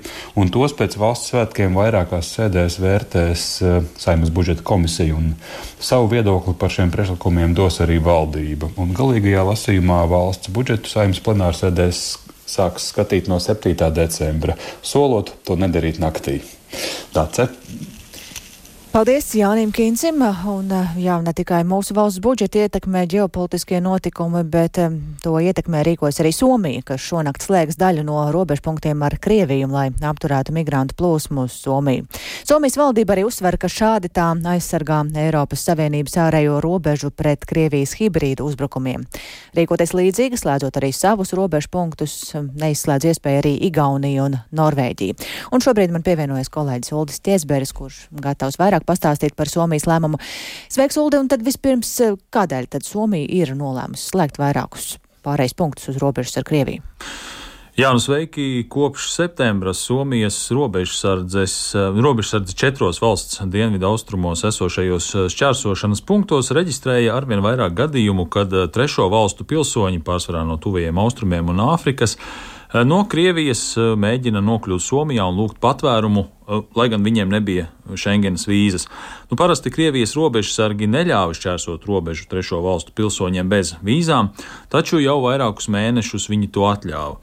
un 0.42 0.50
tos 0.50 0.74
pēc 0.74 0.98
valsts 0.98 1.36
svētkiem 1.36 1.78
vairākās 1.78 2.34
sēdēs 2.34 2.80
vērtēs 2.82 3.46
eh, 3.62 3.78
Saimas 3.94 4.34
budžeta 4.34 4.66
komisija, 4.66 5.14
un 5.14 5.36
savu 5.78 6.10
viedokli 6.18 6.58
par 6.58 6.74
šiem 6.74 6.90
priešlikumiem 6.98 7.54
dos 7.54 7.78
arī 7.86 8.02
valdība. 8.02 8.74
Un 8.82 8.98
galīgajā 8.98 9.46
lasījumā 9.54 10.02
valsts 10.10 10.50
budžetu 10.50 10.90
Saimas 10.98 11.22
plenārsēdēs 11.22 12.06
sāks 12.50 12.90
skatīt 12.90 13.30
no 13.30 13.38
7. 13.38 13.78
decembra, 13.94 14.58
solot 14.82 15.36
to 15.46 15.62
nedarīt 15.62 16.02
naktī. 16.02 16.40
That's 17.13 17.39
it. 17.39 17.95
Paldies 18.96 19.25
Jānim 19.36 19.74
Kīncim, 19.75 20.22
un 20.48 20.70
jā, 21.04 21.18
ne 21.20 21.32
tikai 21.36 21.66
mūsu 21.68 21.92
valsts 21.98 22.22
budžeti 22.24 22.62
ietekmē 22.64 23.02
ģeopolitiskie 23.12 23.82
notikumi, 23.84 24.46
bet 24.48 24.78
um, 24.80 24.94
to 25.20 25.34
ietekmē 25.36 25.82
rīkojas 25.84 26.22
arī 26.24 26.30
Somija, 26.32 26.80
kas 26.88 27.04
šonakt 27.04 27.44
slēgs 27.44 27.75
daļu 27.75 28.06
no 28.08 28.22
robežpunktiem 28.32 29.04
ar 29.04 29.18
Krieviju, 29.20 29.68
lai 29.68 29.90
apturētu 29.92 30.56
migrantu 30.56 30.96
plūsmu 30.96 31.44
uz 31.44 31.58
Somiju. 31.66 32.06
Somijas 32.48 32.78
valdība 32.80 33.18
arī 33.18 33.25
uzsver, 33.28 33.58
ka 33.60 33.68
šādi 33.68 34.14
tā 34.16 34.30
aizsargā 34.54 35.02
Eiropas 35.25 35.68
Savienības 35.68 36.16
ārējo 36.30 36.62
robežu 36.64 37.12
pret 37.12 37.44
Krievijas 37.44 37.98
hibrīdu 38.00 38.48
uzbrukumiem. 38.48 39.04
Rīkoties 39.60 39.92
līdzīgi, 39.92 40.40
slēdzot 40.40 40.80
arī 40.80 40.94
savus 40.96 41.36
robežpunktus, 41.36 42.16
neizslēdz 42.48 43.12
iespēju 43.12 43.44
arī 43.44 43.54
Igaunija 43.68 44.30
un 44.30 44.40
Norvēģija. 44.56 45.20
Un 45.52 45.68
šobrīd 45.68 45.92
man 45.92 46.08
pievienojas 46.08 46.54
kolēģis 46.56 46.96
Uldis 46.96 47.20
Tiesberis, 47.28 47.75
kurš 47.75 48.06
gatavs 48.24 48.56
vairāk 48.64 48.85
vairāk 48.86 48.88
pastāstīt 48.88 49.36
par 49.36 49.48
Somijas 49.48 49.86
lēmumu. 49.86 50.18
Sveiks, 50.70 50.98
Uldi, 50.98 51.20
un 51.20 51.27
tad 51.27 51.44
vispirms, 51.44 52.01
eh, 52.01 52.15
kādēļ 52.32 52.68
tad 52.70 52.84
Somija 52.84 53.27
ir 53.27 53.56
nolēmusi 53.56 54.12
slēgt 54.12 54.38
vairākus 54.38 54.98
pārējais 55.24 55.56
punktus 55.56 55.89
uz 55.89 55.98
robežas 55.98 56.38
ar 56.38 56.44
Krieviju? 56.44 56.82
Jā, 57.75 57.92
nu 57.92 58.00
sveiki! 58.00 58.68
Kopš 58.70 59.12
septembra 59.12 59.74
Somijas 59.74 60.51
eh, 60.51 60.56
robežsardze 60.56 62.56
četros 62.56 63.01
valsts 63.01 63.42
dienvidu 63.44 63.86
austrumos 63.86 64.44
esošajos 64.44 65.15
eh, 65.15 65.30
šķērsošanas 65.30 66.01
punktos 66.06 66.51
reģistrēja 66.51 67.15
arvien 67.15 67.42
vairāk 67.42 67.74
gadījumu, 67.75 68.30
kad 68.30 68.50
trešo 68.72 69.10
valstu 69.10 69.44
pilsoņi, 69.44 70.04
pārsvarā 70.04 70.46
no 70.46 70.58
tuvajiem 70.58 70.98
austrumiem 70.98 71.50
un 71.50 71.60
Āfrikas, 71.74 72.18
no 72.74 73.06
Krievijas 73.08 73.77
mēģina 73.77 74.42
nokļūt 74.44 74.82
Somijā 74.82 75.27
un 75.27 75.38
lūgt 75.38 75.60
patvērumu, 75.63 76.25
lai 76.48 76.90
gan 76.94 77.06
viņiem 77.06 77.32
nebija 77.32 77.70
Schengenas 77.94 78.48
vīzas. 78.50 78.88
Nu, 79.30 79.38
parasti 79.38 79.72
Krievijas 79.74 80.16
robežsargi 80.18 80.88
neļāva 80.90 81.36
šķērsot 81.38 81.86
robežu 81.90 82.25
trešo 82.30 82.62
valstu 82.66 82.94
pilsoņiem 82.98 83.50
bez 83.50 83.74
vīzām, 83.86 84.32
taču 84.74 85.00
jau 85.02 85.20
vairākus 85.24 85.70
mēnešus 85.74 86.28
viņi 86.32 86.50
to 86.54 86.66
atļāva. 86.70 87.20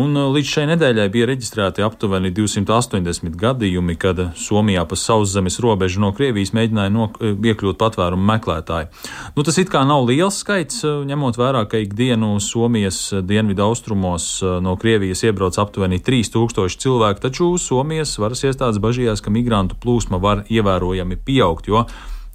Un 0.00 0.16
uh, 0.16 0.28
līdz 0.32 0.52
šai 0.52 0.66
nedēļai 0.72 1.06
bija 1.12 1.28
reģistrēti 1.32 1.84
aptuveni 1.84 2.32
280 2.36 3.36
gadījumi, 3.40 3.96
kad 4.00 4.22
Somijā 4.40 4.84
pa 4.88 4.98
sauszemes 5.00 5.60
robežu 5.64 6.02
no 6.04 6.12
Krievijas 6.16 6.52
mēģināja 6.56 6.92
no, 6.92 7.08
uh, 7.12 7.36
iekļūt 7.36 7.80
patvērumu 7.80 8.28
meklētāji. 8.32 8.90
Nu, 9.36 9.44
tas 9.44 9.60
it 9.60 9.72
kā 9.72 9.84
nav 9.88 10.04
liels 10.08 10.40
skaits, 10.44 10.82
uh, 10.84 11.00
ņemot 11.08 11.40
vērā, 11.40 11.64
ka 11.68 11.80
ikdienu 11.84 12.34
Somijas 12.44 13.00
dienvidu 13.24 13.64
austrumos 13.64 14.28
no 14.62 14.76
Krievijas 14.80 15.24
iebrauc 15.24 15.56
aptuveni 15.60 16.00
3000 16.04 16.80
cilvēku, 16.82 17.24
taču 17.24 17.52
Somijas 17.60 18.16
varas 18.20 18.44
iestādes 18.44 18.65
bažījās, 18.82 19.22
ka 19.22 19.30
migrantu 19.30 19.78
plūsma 19.78 20.18
var 20.18 20.42
ievērojami 20.50 21.22
pieaugt, 21.22 21.70
jo 21.70 21.86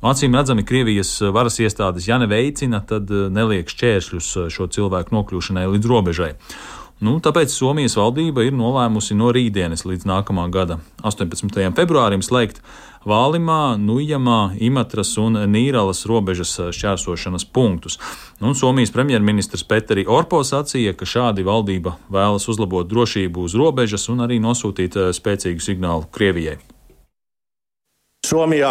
Acīm 0.01 0.33
redzami, 0.33 0.63
Krievijas 0.65 1.11
varas 1.29 1.59
iestādes, 1.61 2.07
ja 2.09 2.15
neveicina, 2.17 2.79
tad 2.89 3.11
eh, 3.13 3.27
neliek 3.29 3.69
šķēršļus 3.69 4.29
eh, 4.39 4.47
šo 4.49 4.65
cilvēku 4.73 5.13
nokļūšanai 5.13 5.67
līdz 5.75 5.89
robežai. 5.91 6.31
Nu, 7.05 7.19
tāpēc 7.21 7.53
Somijas 7.53 7.97
valdība 7.97 8.47
ir 8.47 8.55
nolēmusi 8.57 9.13
no 9.17 9.29
rītdienas 9.33 9.85
līdz 9.85 10.07
nākamā 10.09 10.47
gada 10.53 10.79
18. 11.05 11.53
februārim 11.77 12.25
slēgt 12.25 12.63
Vālimā, 13.05 13.77
Nujamā, 13.81 14.53
Imatras 14.61 15.15
un 15.17 15.39
Nīralas 15.49 16.03
robežas 16.09 16.53
eh, 16.59 16.69
šķērsošanas 16.75 17.47
punktus. 17.49 17.97
Nu, 18.39 18.53
Somijas 18.57 18.93
premjerministrs 18.93 19.65
Peteri 19.65 20.05
Orpo 20.07 20.43
sacīja, 20.45 20.93
ka 20.97 21.07
šādi 21.09 21.45
valdība 21.47 21.95
vēlas 22.13 22.45
uzlabot 22.51 22.89
drošību 22.89 23.47
uz 23.47 23.57
robežas 23.57 24.05
un 24.13 24.21
arī 24.27 24.37
nosūtīt 24.43 24.99
spēcīgu 25.17 25.65
signālu 25.65 26.05
Krievijai. 26.13 26.59
Suomi 28.25 28.61
ja 28.61 28.69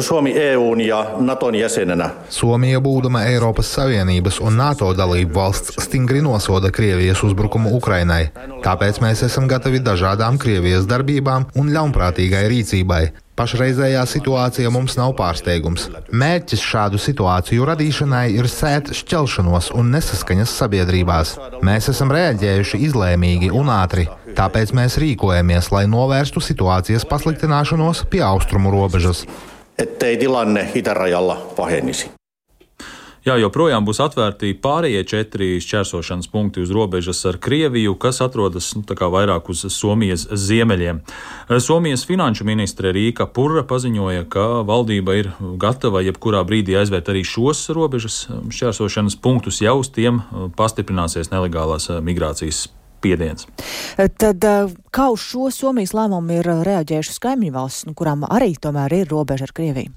Suomi 0.00 0.32
EUn 0.32 0.80
ja 0.80 1.06
Naton 1.18 1.54
jäsenenä. 1.54 2.10
Somija, 2.28 2.80
būdama 2.80 3.24
Eiropas 3.28 3.70
Savienības 3.74 4.40
un 4.42 4.56
NATO 4.56 4.92
dalību 4.96 5.34
valsts, 5.34 5.76
stingri 5.84 6.22
nosoda 6.22 6.70
Krievijas 6.70 7.22
uzbrukumu 7.22 7.76
Ukrainai. 7.76 8.30
Tāpēc 8.64 9.00
mēs 9.04 9.24
esam 9.26 9.48
gatavi 9.48 9.82
dažādām 9.84 10.38
Krievijas 10.38 10.88
darbībām 10.90 11.46
un 11.54 11.70
ļaunprātīgai 11.74 12.48
rīcībai. 12.50 13.04
Pašreizējā 13.34 14.02
situācija 14.06 14.70
mums 14.70 14.94
nav 14.94 15.16
pārsteigums. 15.18 15.88
Mērķis 16.14 16.60
šādu 16.62 17.00
situāciju 17.02 17.64
radīšanai 17.66 18.28
ir 18.36 18.46
sēt 18.46 18.92
šķelšanos 18.94 19.72
un 19.74 19.90
nesaskaņas 19.90 20.52
sabiedrībās. 20.60 21.32
Mēs 21.66 21.90
esam 21.90 22.14
reaģējuši 22.14 22.78
izlēmīgi 22.86 23.50
un 23.50 23.72
ātri. 23.74 24.06
Tāpēc 24.34 24.72
mēs 24.74 24.98
rīkojamies, 24.98 25.70
lai 25.70 25.84
novērstu 25.86 26.42
situācijas 26.42 27.06
pasliktināšanos 27.06 28.02
pie 28.10 28.24
austrumu 28.26 28.72
robežas. 28.74 29.22
Ettei 29.78 30.18
tilanne 30.18 30.66
itärajalla 30.74 31.38
pahenisi. 31.54 32.10
Jā, 33.24 33.38
joprojām 33.40 33.86
būs 33.86 34.02
atvērti 34.04 34.50
pārējie 34.60 35.00
četri 35.08 35.46
šķērsošanas 35.62 36.28
punkti 36.28 36.60
uz 36.60 36.74
robežas 36.74 37.22
ar 37.30 37.38
Krieviju, 37.40 37.94
kas 37.96 38.20
atrodas 38.20 38.74
nu, 38.76 38.82
vairāk 38.84 39.48
uz 39.54 39.62
Somijas 39.72 40.26
ziemeļiem. 40.28 41.00
Somijas 41.56 42.04
finanšu 42.04 42.44
ministre 42.44 42.92
Rīka 42.92 43.30
Purra 43.32 43.64
paziņoja, 43.64 44.26
ka 44.28 44.44
valdība 44.68 45.16
ir 45.22 45.32
gatava 45.62 46.04
jebkurā 46.04 46.44
brīdī 46.44 46.76
aizvērt 46.82 47.08
arī 47.14 47.24
šos 47.24 47.70
robežas 47.72 48.26
šķērsošanas 48.28 49.16
punktus, 49.16 49.62
ja 49.64 49.72
uz 49.72 49.88
tiem 49.94 50.20
pastiprināsies 50.58 51.32
nelegālās 51.32 51.88
migrācijas 52.04 52.66
spiediens. 53.04 53.46
Tad 54.18 54.48
kā 54.94 55.10
uz 55.12 55.28
šo 55.28 55.52
Somijas 55.52 55.92
lēmumu 55.96 56.40
ir 56.40 56.50
reaģējušas 56.64 57.20
kaimiņu 57.20 57.54
valsts, 57.60 57.86
nu, 57.90 57.94
kurām 57.98 58.24
arī 58.30 58.54
tomēr 58.56 59.02
ir 59.04 59.12
robeža 59.12 59.50
ar 59.50 59.56
Krieviju? 59.56 59.92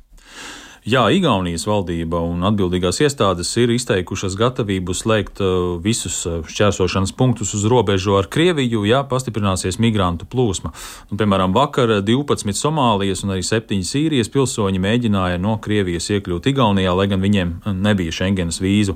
Jā, 0.87 1.01
Igaunijas 1.11 1.65
valdība 1.67 2.21
un 2.23 2.45
atbildīgās 2.47 3.01
iestādes 3.03 3.49
ir 3.59 3.73
izteikušas 3.73 4.37
gatavību 4.39 4.93
slēgt 4.95 5.41
visus 5.83 6.21
šķērsošanas 6.47 7.11
punktus 7.17 7.51
uz 7.57 7.65
robežu 7.67 8.15
ar 8.15 8.29
Krieviju, 8.31 8.85
ja 8.87 9.01
pastiprināsies 9.03 9.81
migrantu 9.83 10.29
plūsma. 10.31 10.71
Nu, 11.11 11.19
piemēram, 11.19 11.51
vakar 11.51 11.97
12 12.07 12.55
Somālijas 12.55 13.25
un 13.27 13.35
arī 13.35 13.43
7 13.43 13.83
Sīrijas 13.83 14.31
pilsoņi 14.31 14.79
mēģināja 14.87 15.43
no 15.43 15.57
Krievijas 15.59 16.07
iekļūt 16.07 16.47
Igaunijā, 16.53 16.95
lai 16.95 17.11
gan 17.11 17.25
viņiem 17.25 17.55
nebija 17.83 18.15
Schengenas 18.15 18.63
vīzu. 18.63 18.95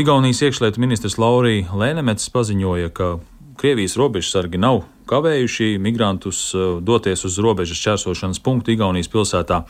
Igaunijas 0.00 0.46
iekšlietu 0.48 0.80
ministrs 0.80 1.20
Laurija 1.20 1.76
Lēnemets 1.76 2.32
paziņoja, 2.32 2.88
ka 2.96 3.18
Krievijas 3.58 3.96
robežsargi 3.98 4.58
nav 4.62 4.84
kavējuši 5.08 5.78
migrantus 5.82 6.42
uh, 6.54 6.78
doties 6.84 7.24
uz 7.26 7.38
robežas 7.42 7.80
čērsošanas 7.82 8.38
punktu 8.44 8.74
Igaunijas 8.74 9.10
pilsētā 9.10 9.62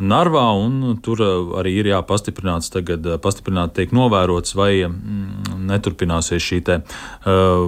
Narvā, 0.00 0.46
un 0.56 0.96
tur 1.04 1.20
uh, 1.24 1.56
arī 1.60 1.74
ir 1.82 1.90
jāpastiprināts, 1.90 2.70
tagad 2.72 3.06
uh, 3.06 3.18
pastiprināti 3.22 3.82
tiek 3.82 3.94
novērots, 3.96 4.56
vai 4.56 4.70
mm, 4.86 5.45
neturpināsies 5.66 6.42
šī 6.42 6.60
te 6.66 6.78
uh, 6.80 7.66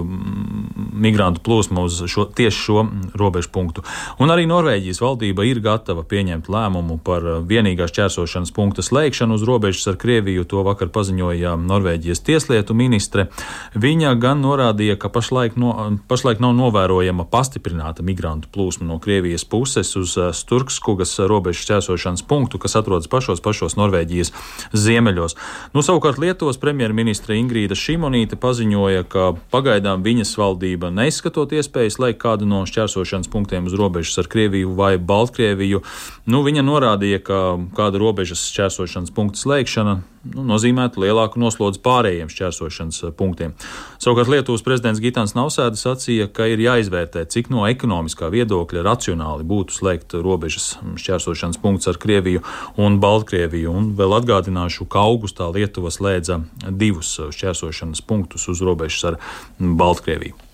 migrantu 0.93 1.43
plūsma 1.45 1.83
uz 1.85 2.01
šo, 2.09 2.25
tieši 2.25 2.59
šo 2.59 2.85
robežu 3.19 3.51
punktu. 3.53 3.83
Un 4.19 4.33
arī 4.33 4.47
Norvēģijas 4.49 5.01
valdība 5.03 5.45
ir 5.47 5.61
gatava 5.63 6.03
pieņemt 6.07 6.49
lēmumu 6.51 6.99
par 7.03 7.25
vienīgās 7.49 7.93
čērsošanas 7.95 8.53
punkta 8.55 8.85
slēgšanu 8.85 9.37
uz 9.37 9.45
robežas 9.47 9.87
ar 9.91 9.99
Krieviju. 9.99 10.47
To 10.49 10.63
vakar 10.67 10.91
paziņoja 10.93 11.55
Norvēģijas 11.59 12.23
tieslietu 12.25 12.75
ministre. 12.77 13.27
Viņa 13.75 14.15
gan 14.21 14.41
norādīja, 14.43 14.97
ka 14.99 15.11
pašlaik, 15.13 15.57
no, 15.59 15.73
pašlaik 16.09 16.41
nav 16.43 16.55
novērojama 16.57 17.27
pastiprināta 17.29 18.05
migrantu 18.05 18.51
plūsma 18.53 18.87
no 18.89 18.99
Krievijas 19.03 19.45
puses 19.45 19.93
uz 19.99 20.15
eh, 20.17 20.31
Sturkskugas 20.35 21.17
robežas 21.29 21.67
čēsošanas 21.69 22.25
punktu, 22.27 22.61
kas 22.61 22.77
atrodas 22.79 23.09
pašos 23.11 23.43
pašos 23.43 23.77
Norvēģijas 23.79 24.33
ziemeļos. 24.73 25.37
Nu, 25.73 25.83
savukārt 25.85 26.19
Lietuvas 26.21 26.59
premjerministra 26.61 27.37
Ingrīda 27.39 27.77
Šimonīte 27.89 28.37
paziņoja, 28.37 29.01
ka 29.09 29.31
pagaidām 29.49 30.03
viņas 30.05 30.35
valdība 30.37 30.91
neizskatot 30.93 31.55
iespējas 31.57 31.95
slēgt 31.97 32.19
kādu 32.21 32.45
no 32.45 32.59
šķērsošanas 32.69 33.31
punktiem 33.33 33.65
uz 33.65 33.73
robežas 33.79 34.21
ar 34.21 34.29
Krieviju 34.29 34.75
vai 34.77 34.91
Baltkrieviju. 35.01 35.81
Nu, 36.29 36.43
viņa 36.45 36.61
norādīja, 36.67 37.23
ka 37.25 37.39
kāda 37.73 37.97
robežas 37.97 38.45
šķērsošanas 38.51 39.09
punkta 39.15 39.41
slēgšana 39.41 39.95
nu, 40.29 40.43
nozīmētu 40.51 41.01
lielāku 41.01 41.41
noslodzi 41.41 41.81
pārējiem 41.81 42.29
šķērsošanas 42.29 43.15
punktiem. 43.17 43.55
Savukārt 43.97 44.29
Lietuvas 44.35 44.61
prezidents 44.67 45.01
Gitāns 45.01 45.33
Nausēda 45.33 45.79
sacīja, 45.79 46.27
ka 46.29 46.45
ir 46.51 46.61
jāizvērtē, 46.61 47.25
cik 47.25 47.49
no 47.49 47.65
ekonomiskā 47.71 48.29
viedokļa 48.29 48.85
racionāli 48.85 49.47
būtu 49.49 49.79
slēgt 49.79 50.13
robežas 50.21 50.75
šķērsošanas 50.93 51.57
punkts 51.63 51.89
ar 51.89 51.97
Krieviju 51.97 52.45
un 52.77 53.01
Baltkrieviju. 53.01 53.73
Un 53.73 53.89
vēl 53.97 54.13
atgādināšu, 54.19 54.85
ka 54.85 55.07
augustā 55.09 55.49
Lietuva 55.55 55.89
slēdza 55.89 56.43
divus 56.69 57.15
šķērsošanas 57.17 57.78
punktus 58.05 58.47
uz 58.51 58.61
robežas 58.65 59.11
ar 59.13 59.19
Baltkrieviju. 59.59 60.49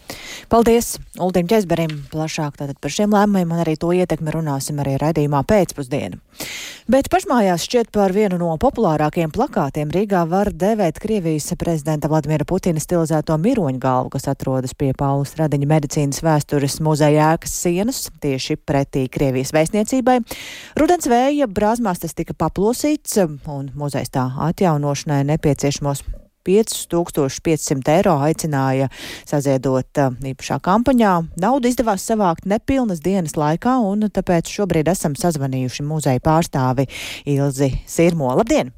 Paldies 0.49 0.99
Uldim 1.17 1.47
Česberim. 1.49 1.89
Plašāk 2.11 2.59
tātad 2.59 2.77
par 2.81 2.93
šiem 2.93 3.13
lēmumiem 3.15 3.53
un 3.55 3.61
arī 3.63 3.75
to 3.79 3.89
ietekmi 3.95 4.33
runāsim 4.35 4.77
arī 4.83 4.95
raidījumā 5.01 5.41
pēcpusdienu. 5.47 6.19
Bet 6.91 7.07
pašmājās 7.09 7.63
šķiet 7.65 7.89
par 7.95 8.13
vienu 8.13 8.37
no 8.37 8.51
populārākajiem 8.61 9.31
plakātiem 9.33 9.89
Rīgā 9.93 10.21
var 10.29 10.51
devēt 10.53 10.99
Krievijas 11.01 11.49
prezidenta 11.57 12.11
Vladimira 12.11 12.45
Putina 12.45 12.83
stilizēto 12.83 13.37
miroņu 13.41 13.81
galvu, 13.81 14.11
kas 14.13 14.29
atrodas 14.29 14.75
pie 14.77 14.91
Paulus 14.97 15.33
Radiņa 15.39 15.69
medicīnas 15.71 16.21
vēstures 16.25 16.77
muzeja 16.85 17.31
ēkas 17.33 17.55
sienas, 17.63 18.03
tieši 18.21 18.59
pretī 18.61 19.07
Krievijas 19.09 19.55
vēstniecībai. 19.55 20.19
Rudens 20.77 21.09
vēja 21.09 21.49
brāzmās 21.49 22.03
tas 22.03 22.13
tika 22.13 22.37
paplosīts 22.37 23.17
un 23.23 23.71
muzejs 23.73 24.13
tā 24.13 24.27
atjaunošanai 24.51 25.23
nepieciešamos 25.31 26.05
5500 26.45 27.93
eiro 27.97 28.15
aicināja 28.25 28.89
saziedot 29.27 30.01
īpašā 30.31 30.59
kampaņā. 30.65 31.13
Naudu 31.41 31.71
izdevās 31.71 32.05
savākt 32.07 32.47
nepilnas 32.49 33.03
dienas 33.05 33.37
laikā, 33.39 33.77
un 33.83 34.07
tāpēc 34.13 34.51
šobrīd 34.57 34.89
esam 34.91 35.17
sazvanījuši 35.19 35.85
muzeja 35.85 36.23
pārstāvi 36.23 36.87
Ilzi 37.35 37.71
Sirmo. 37.89 38.31
Labdien! 38.37 38.73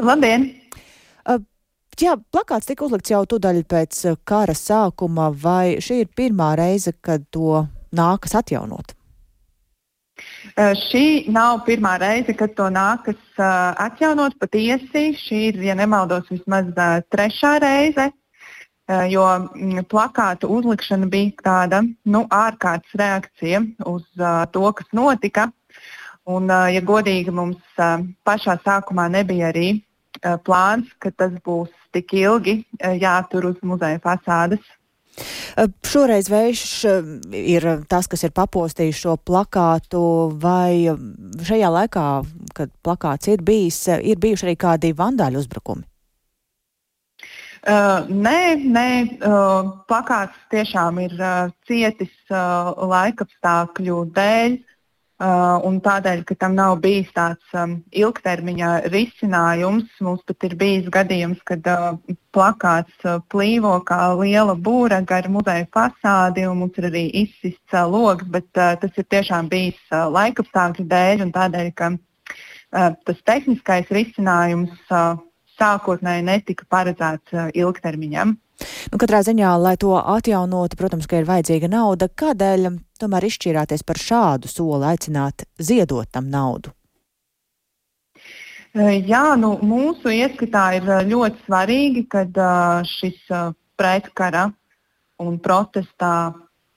Labdien! 0.00 0.50
Uh, 1.28 1.40
Jā, 2.00 2.16
plakāts 2.32 2.66
tika 2.66 2.86
uzlikts 2.86 3.12
jau 3.12 3.20
tūdaļ 3.28 3.60
pēc 3.68 3.98
kara 4.24 4.54
sākuma, 4.56 5.28
vai 5.28 5.76
šī 5.84 6.00
ir 6.02 6.08
pirmā 6.16 6.54
reize, 6.58 6.94
kad 7.04 7.26
to 7.30 7.66
nākas 7.92 8.34
atjaunot? 8.40 8.96
Uh, 10.52 10.74
šī 10.76 11.30
nav 11.32 11.62
pirmā 11.64 11.94
reize, 11.96 12.34
kad 12.36 12.52
to 12.52 12.66
nākas 12.68 13.20
uh, 13.40 13.72
atjaunot 13.80 14.34
patiesi. 14.40 15.14
Šī 15.16 15.38
ir, 15.48 15.60
ja 15.64 15.76
nemaldos, 15.78 16.26
vismaz 16.28 16.68
uh, 16.74 16.98
trešā 17.08 17.54
reize, 17.62 18.10
jo 19.08 19.22
mm, 19.24 19.86
plakāta 19.88 20.50
uzlikšana 20.50 21.06
bija 21.08 21.32
tāda 21.46 21.80
nu, 22.04 22.24
ārkārtas 22.28 22.92
reakcija 22.98 23.62
uz 23.88 24.04
to, 24.52 24.64
kas 24.76 24.90
notika. 24.92 25.46
Un, 26.28 26.50
ja 26.50 26.82
godīgi, 26.84 27.32
mums 27.32 27.80
pašā 28.26 28.58
sākumā 28.66 29.06
nebija 29.14 29.48
arī 29.54 29.70
plāns, 30.44 30.90
ka 30.98 31.14
tas 31.16 31.32
būs 31.46 31.70
tik 31.94 32.12
ilgi 32.18 32.58
jātur 33.00 33.48
uz 33.54 33.62
muzeja 33.62 34.02
fasādes. 34.02 34.60
Šoreiz 35.84 36.30
vējš 36.32 36.64
ir 37.36 37.66
tas, 37.90 38.08
kas 38.08 38.24
ir 38.24 38.32
papostījis 38.32 39.02
šo 39.04 39.16
plakātu, 39.20 40.02
vai 40.40 40.88
šajā 41.44 41.70
laikā, 41.76 42.06
kad 42.56 42.72
plakāts 42.84 43.28
ir 43.32 43.44
bijis, 43.44 43.84
ir 44.00 44.20
bijuši 44.22 44.48
arī 44.48 44.56
kādi 44.56 44.94
vandāļu 44.96 45.42
uzbrukumi? 45.44 45.84
Uh, 47.62 48.08
nē, 48.10 48.56
nē 48.58 48.88
uh, 49.22 49.68
plakāts 49.86 50.38
tiešām 50.50 50.96
ir 51.04 51.12
uh, 51.20 51.52
cietis 51.68 52.10
uh, 52.32 52.72
laikapstākļu 52.90 54.00
dēļ. 54.16 54.56
Uh, 54.56 54.71
un 55.22 55.78
tādēļ, 55.84 56.24
ka 56.26 56.34
tam 56.40 56.56
nav 56.58 56.80
bijis 56.82 57.10
tāds 57.14 57.54
um, 57.54 57.76
ilgtermiņa 57.94 58.70
risinājums, 58.90 59.90
mums 60.02 60.22
pat 60.26 60.46
ir 60.48 60.56
bijis 60.58 60.88
gadījums, 60.90 61.42
kad 61.46 61.66
uh, 61.70 61.92
plakāts 62.34 63.06
uh, 63.06 63.20
plīvo 63.30 63.76
kā 63.86 64.00
liela 64.18 64.56
būra 64.56 65.02
gar 65.06 65.28
muzeja 65.30 65.68
fasādi, 65.74 66.46
un 66.48 66.62
mums 66.64 66.78
ir 66.80 66.88
arī 66.90 67.04
izsists 67.22 67.76
uh, 67.76 67.84
logs, 67.86 68.26
bet 68.34 68.48
uh, 68.58 68.74
tas 68.82 68.98
ir 68.98 69.06
tiešām 69.14 69.50
bijis 69.52 69.78
uh, 69.92 70.08
laikapstākļu 70.10 70.88
dēļ, 70.90 71.26
un 71.26 71.34
tādēļ, 71.36 71.70
ka 71.78 71.92
uh, 71.94 72.90
tas 73.06 73.22
tehniskais 73.28 73.92
risinājums 73.94 74.74
uh, 74.90 75.20
sākotnēji 75.60 76.26
netika 76.32 76.66
paredzēts 76.72 77.36
uh, 77.36 77.50
ilgtermiņam. 77.54 78.34
Nu, 78.92 79.00
katrā 79.00 79.22
ziņā, 79.26 79.54
lai 79.62 79.74
to 79.80 79.94
atjaunotu, 79.96 80.78
protams, 80.80 81.08
ka 81.10 81.22
ir 81.22 81.28
vajadzīga 81.28 81.70
nauda. 81.72 82.08
Kādēļ 82.08 82.68
tomēr 83.02 83.26
izšķirāties 83.28 83.84
par 83.88 84.00
šādu 84.00 84.50
soli, 84.50 84.86
aicināt 84.92 85.46
ziedot 85.60 86.10
tam 86.12 86.30
naudu? 86.32 86.74
Jā, 88.72 89.34
nu, 89.36 89.58
mūsu 89.60 90.14
ieskatā 90.16 90.64
ir 90.78 90.86
ļoti 91.10 91.42
svarīgi, 91.44 92.06
kad 92.08 92.38
šis 92.88 93.20
pretkara 93.76 94.46
un 95.20 95.36
protestā 95.42 96.32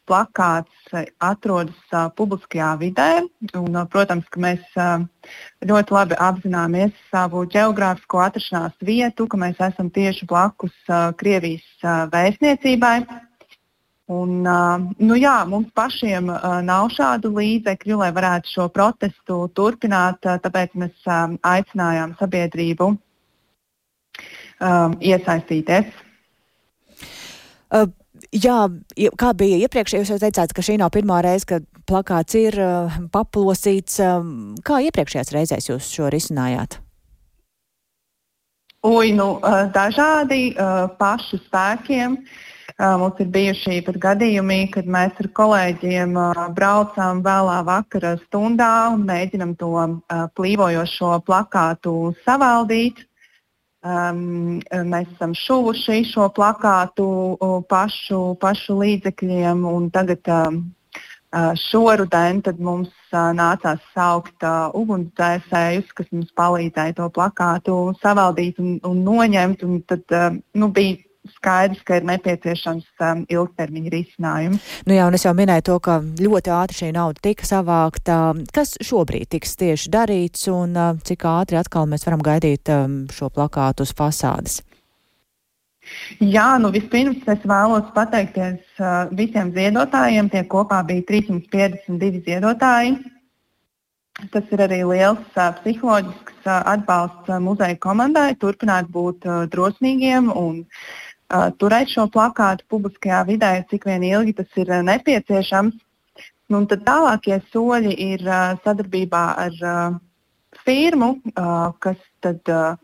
plakāts 0.10 0.94
eh, 0.94 1.08
atrodas 1.24 1.94
uh, 1.94 2.08
publiskajā 2.18 2.72
vidē. 2.82 3.10
Un, 3.58 3.76
uh, 3.76 3.86
protams, 3.92 4.28
ka 4.32 4.42
mēs 4.42 4.64
ļoti 5.66 5.96
labi 5.96 6.18
apzināmies 6.22 6.96
savu 7.12 7.46
geogrāfisko 7.52 8.22
atrašanās 8.26 8.76
vietu, 8.86 9.28
ka 9.28 9.40
mēs 9.42 9.62
esam 9.72 9.90
tieši 9.90 10.28
blakus 10.30 10.76
Krievijas 11.18 11.88
vēstniecībai. 12.14 12.98
Un, 14.14 14.46
nu 15.02 15.16
jā, 15.18 15.34
mums 15.50 15.72
pašiem 15.74 16.30
nav 16.68 16.92
šādu 16.94 17.32
līdzekļu, 17.34 17.98
lai 18.04 18.12
varētu 18.14 18.52
šo 18.52 18.68
protestu 18.70 19.40
turpināt, 19.58 20.22
tāpēc 20.46 20.78
mēs 20.78 21.10
aicinājām 21.42 22.14
sabiedrību 22.20 22.92
uh, 22.94 24.94
iesaistīties. 25.02 25.90
Uh, 27.74 27.90
Jā, 28.34 28.66
kā 29.20 29.34
bija 29.38 29.60
iepriekš, 29.66 29.98
jūs 30.00 30.12
jau 30.14 30.18
teicāt, 30.22 30.54
ka 30.56 30.64
šī 30.66 30.80
nav 30.82 30.92
pirmā 30.96 31.22
reize, 31.26 31.46
kad 31.50 31.68
plakāts 31.90 32.38
ir 32.40 32.58
uh, 32.62 32.98
paplosīts. 33.14 34.00
Uh, 34.02 34.26
kā 34.66 34.82
iepriekšējās 34.88 35.32
reizēs 35.36 35.70
jūs 35.70 35.92
šo 35.94 36.10
risinājāt? 36.14 36.80
Ui, 38.86 39.14
nu, 39.18 39.38
uh, 39.38 39.66
dažādi 39.74 40.52
uh, 40.54 40.86
pašu 41.00 41.42
spēkiem. 41.46 42.20
Mums 42.76 43.20
ir 43.24 43.30
bijuši 43.32 43.78
pat 43.88 43.96
gadījumi, 44.04 44.66
kad 44.74 44.88
mēs 44.92 45.16
ar 45.22 45.30
kolēģiem 45.38 46.18
braucam 46.58 47.22
vēlā 47.24 47.62
vakara 47.64 48.18
stundā 48.26 48.90
un 48.92 49.06
mēģinam 49.08 49.54
to 49.56 49.70
plīvojošo 50.36 51.14
plakātu 51.24 51.94
savaldīt. 52.26 53.00
Um, 53.86 54.64
mēs 54.90 55.10
esam 55.14 55.36
šuvuši 55.38 56.00
šo 56.10 56.26
plakātu 56.34 57.06
pašu, 57.70 58.22
pašu 58.42 58.80
līdzekļiem, 58.80 59.62
un 59.70 59.92
tagad 59.94 60.26
um, 60.34 60.58
šoruden 61.62 62.42
mums 62.58 62.90
uh, 63.14 63.30
nācās 63.38 63.84
saukt 63.94 64.42
uh, 64.42 64.72
ugunsdzēsējus, 64.74 65.92
kas 65.94 66.10
mums 66.16 66.34
palīdzēja 66.34 66.98
to 66.98 67.10
plakātu 67.14 67.76
savaldīt 68.02 68.58
un, 68.64 68.80
un 68.90 69.04
noņemt. 69.06 69.62
Un 69.68 69.82
tad, 69.86 70.02
uh, 70.10 70.34
nu, 70.58 70.72
bija 70.74 70.98
skaidrs, 71.36 71.82
ka 71.86 72.00
ir 72.00 72.06
nepieciešams 72.10 72.86
um, 73.02 73.24
ilgtermiņa 73.32 73.94
risinājums. 73.94 74.70
Nu 74.86 74.98
jā, 74.98 75.08
un 75.10 75.18
es 75.18 75.26
jau 75.26 75.34
minēju 75.38 75.66
to, 75.70 75.80
ka 75.84 75.98
ļoti 76.02 76.54
ātri 76.56 76.80
šī 76.82 76.92
nauda 76.96 77.24
tika 77.26 77.48
savākta. 77.48 78.20
Kas 78.56 78.76
šobrīd 78.86 79.32
tiks 79.36 79.58
tieši 79.62 79.92
darīts 79.94 80.48
un 80.54 80.78
uh, 80.78 80.94
cik 81.06 81.28
ātri 81.30 81.60
atkal 81.62 81.90
mēs 81.90 82.08
varam 82.08 82.24
gaidīt 82.26 82.72
um, 82.74 83.04
šo 83.14 83.32
plakātu 83.34 83.88
uz 83.88 83.94
fasādes? 83.98 84.62
Jā, 86.18 86.56
nu 86.62 86.72
vispirms 86.74 87.26
es 87.30 87.44
vēlos 87.46 87.90
pateikties 87.96 88.62
uh, 88.82 89.12
visiem 89.14 89.52
ziedotājiem. 89.54 90.32
Tie 90.34 90.46
kopā 90.50 90.82
bija 90.88 91.06
352 91.12 92.24
ziedotāji. 92.26 92.98
Tas 94.32 94.52
ir 94.56 94.64
arī 94.64 94.80
liels 94.88 95.36
uh, 95.36 95.52
psiholoģisks 95.60 96.48
uh, 96.48 96.62
atbalsts 96.74 97.30
uh, 97.30 97.42
muzeja 97.44 97.78
komandai, 97.84 98.30
turpināt 98.40 98.88
būt 98.92 99.28
uh, 99.28 99.44
drosmīgiem 99.52 100.32
un 100.32 100.62
uh, 100.64 100.86
turēt 101.60 101.90
šo 101.90 102.06
plakātu 102.12 102.66
publiskajā 102.70 103.24
vidē, 103.28 103.52
cik 103.70 103.86
vien 103.90 104.04
ilgi 104.04 104.36
tas 104.38 104.62
ir 104.62 104.72
nepieciešams. 104.86 105.76
Nu, 106.54 106.62
tad 106.70 106.84
tālākie 106.86 107.40
soļi 107.50 107.96
ir 108.14 108.26
uh, 108.30 108.54
sadarbībā 108.62 109.24
ar 109.48 109.56
uh, 109.66 109.96
firmu, 110.66 111.16
uh, 111.34 111.72
kas 111.82 111.98
tad, 112.22 112.42
uh, 112.54 112.78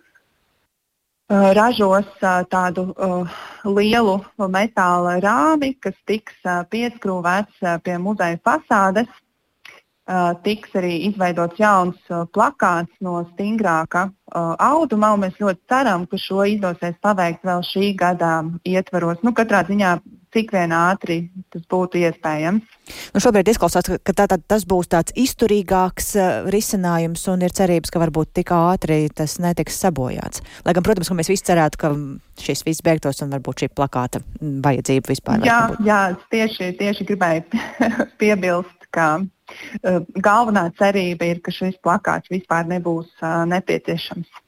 ražos 1.32 2.10
uh, 2.22 2.42
tādu 2.50 2.90
uh, 2.98 3.30
lielu 3.66 4.18
metāla 4.50 5.20
rāmi, 5.22 5.76
kas 5.80 5.96
tiks 6.10 6.34
uh, 6.44 6.64
pieskrūvēts 6.72 7.62
uh, 7.64 7.78
pie 7.84 7.98
muzeja 7.98 8.40
fasādes. 8.44 9.08
Uh, 10.10 10.32
tiks 10.42 10.74
arī 10.76 10.96
izveidots 11.06 11.60
jauns 11.62 11.98
uh, 12.10 12.24
plakāts 12.34 12.90
no 13.06 13.20
stingrāka 13.30 14.08
uh, 14.10 14.56
auduma. 14.58 15.12
Mēs 15.22 15.38
ļoti 15.38 15.62
ceram, 15.70 16.08
ka 16.10 16.18
šo 16.18 16.42
izdosies 16.50 16.98
paveikt 17.06 17.46
vēl 17.46 17.62
šī 17.68 17.92
gada 18.00 18.40
ietvaros. 18.66 19.22
Nu, 19.22 19.36
katrā 19.38 19.62
ziņā 19.70 20.00
cik 20.34 20.52
vien 20.56 20.74
ātri 20.74 21.20
tas 21.54 21.64
būtu 21.70 22.02
iespējams. 22.02 22.76
Nu, 23.14 23.22
šobrīd 23.24 23.52
izklausās, 23.52 23.88
ka 24.02 24.16
tā, 24.16 24.26
tā, 24.32 24.40
tas 24.40 24.66
būs 24.68 24.90
tāds 24.92 25.14
izturīgāks 25.20 26.14
risinājums 26.52 27.28
un 27.32 27.46
ir 27.46 27.54
cerības, 27.56 27.92
ka 27.94 28.02
varbūt 28.02 28.34
tik 28.40 28.54
ātri 28.56 29.04
tas 29.16 29.38
netiks 29.44 29.80
sabojāts. 29.84 30.44
Lai 30.66 30.76
gan, 30.78 30.88
protams, 30.88 31.12
ka 31.12 31.18
mēs 31.20 31.32
visi 31.32 31.48
cerētu, 31.52 31.82
ka 31.82 31.94
šis 32.42 32.66
viss 32.68 32.84
beigtos 32.86 33.22
un 33.22 33.36
varbūt 33.36 33.66
šī 33.66 33.72
plakāta 33.76 34.24
vajadzība 34.42 35.14
vispār. 35.14 35.46
Jā, 35.48 35.64
jā 35.86 36.04
tieši, 36.34 36.74
tieši 36.80 37.10
gribēju 37.12 37.64
piebilst, 38.22 38.81
ka 38.94 39.14
Eh, 39.84 40.00
galvenā 40.24 40.68
cerība 40.80 41.28
ir, 41.32 41.42
ka 41.44 41.54
šis 41.54 41.78
plakāts 41.84 42.32
vispār 42.32 42.68
nebūs 42.70 43.10
eh, 43.22 43.38
nepieciešams. 43.52 44.42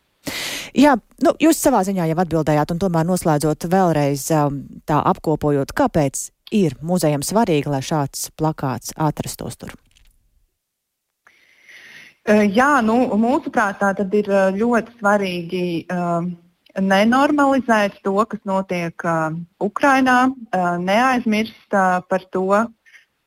Jā, 0.80 0.96
nu, 1.26 1.34
jūs 1.44 1.60
savā 1.60 1.84
ziņā 1.86 2.08
jau 2.10 2.20
atbildējāt, 2.24 2.72
un 2.74 2.80
tomēr 2.82 3.06
noslēdzot 3.06 3.68
vēlreiz 3.70 4.24
um, 4.34 4.62
tā 4.88 5.02
apkopojot, 5.12 5.74
kāpēc 5.76 6.30
ir 6.56 6.78
muzejam 6.82 7.26
svarīgi, 7.26 7.70
lai 7.70 7.82
šāds 7.84 8.30
plakāts 8.40 8.96
atrastos 8.96 9.60
tur? 9.60 9.76
Jā, 12.24 12.78
nu, 12.88 12.96
mūsuprāt, 13.20 13.84
tā 13.84 13.92
ir 14.16 14.32
ļoti 14.56 14.96
svarīgi 15.02 15.66
uh, 15.92 16.24
nenormalizēt 16.80 18.00
to, 18.08 18.16
kas 18.32 18.42
notiek 18.48 19.04
uh, 19.04 19.36
Ukrajinā, 19.62 20.20
uh, 20.32 20.70
neaizmirst 20.80 21.76
uh, 21.76 22.00
par 22.08 22.24
to, 22.32 22.48
uh, 22.48 22.72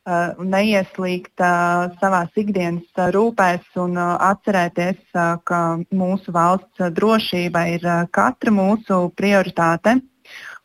neieslīgt 0.07 1.43
uh, 1.43 1.89
savā 2.01 2.23
ikdienas 2.39 2.87
uh, 2.95 3.09
rūpēs 3.15 3.65
un 3.83 3.97
uh, 3.99 4.15
atcerēties, 4.23 5.01
uh, 5.15 5.35
ka 5.43 5.79
mūsu 5.91 6.31
valsts 6.35 6.93
drošība 6.95 7.65
ir 7.75 7.87
uh, 7.87 8.05
katra 8.11 8.55
mūsu 8.55 9.11
prioritāte. 9.19 9.99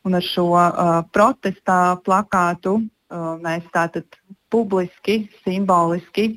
Un 0.06 0.18
ar 0.18 0.26
šo 0.26 0.48
uh, 0.54 1.02
protesta 1.14 1.98
plakātu 2.06 2.78
uh, 2.78 3.34
mēs 3.42 3.66
tātad 3.74 4.06
publiski, 4.54 5.28
simboliski 5.46 6.28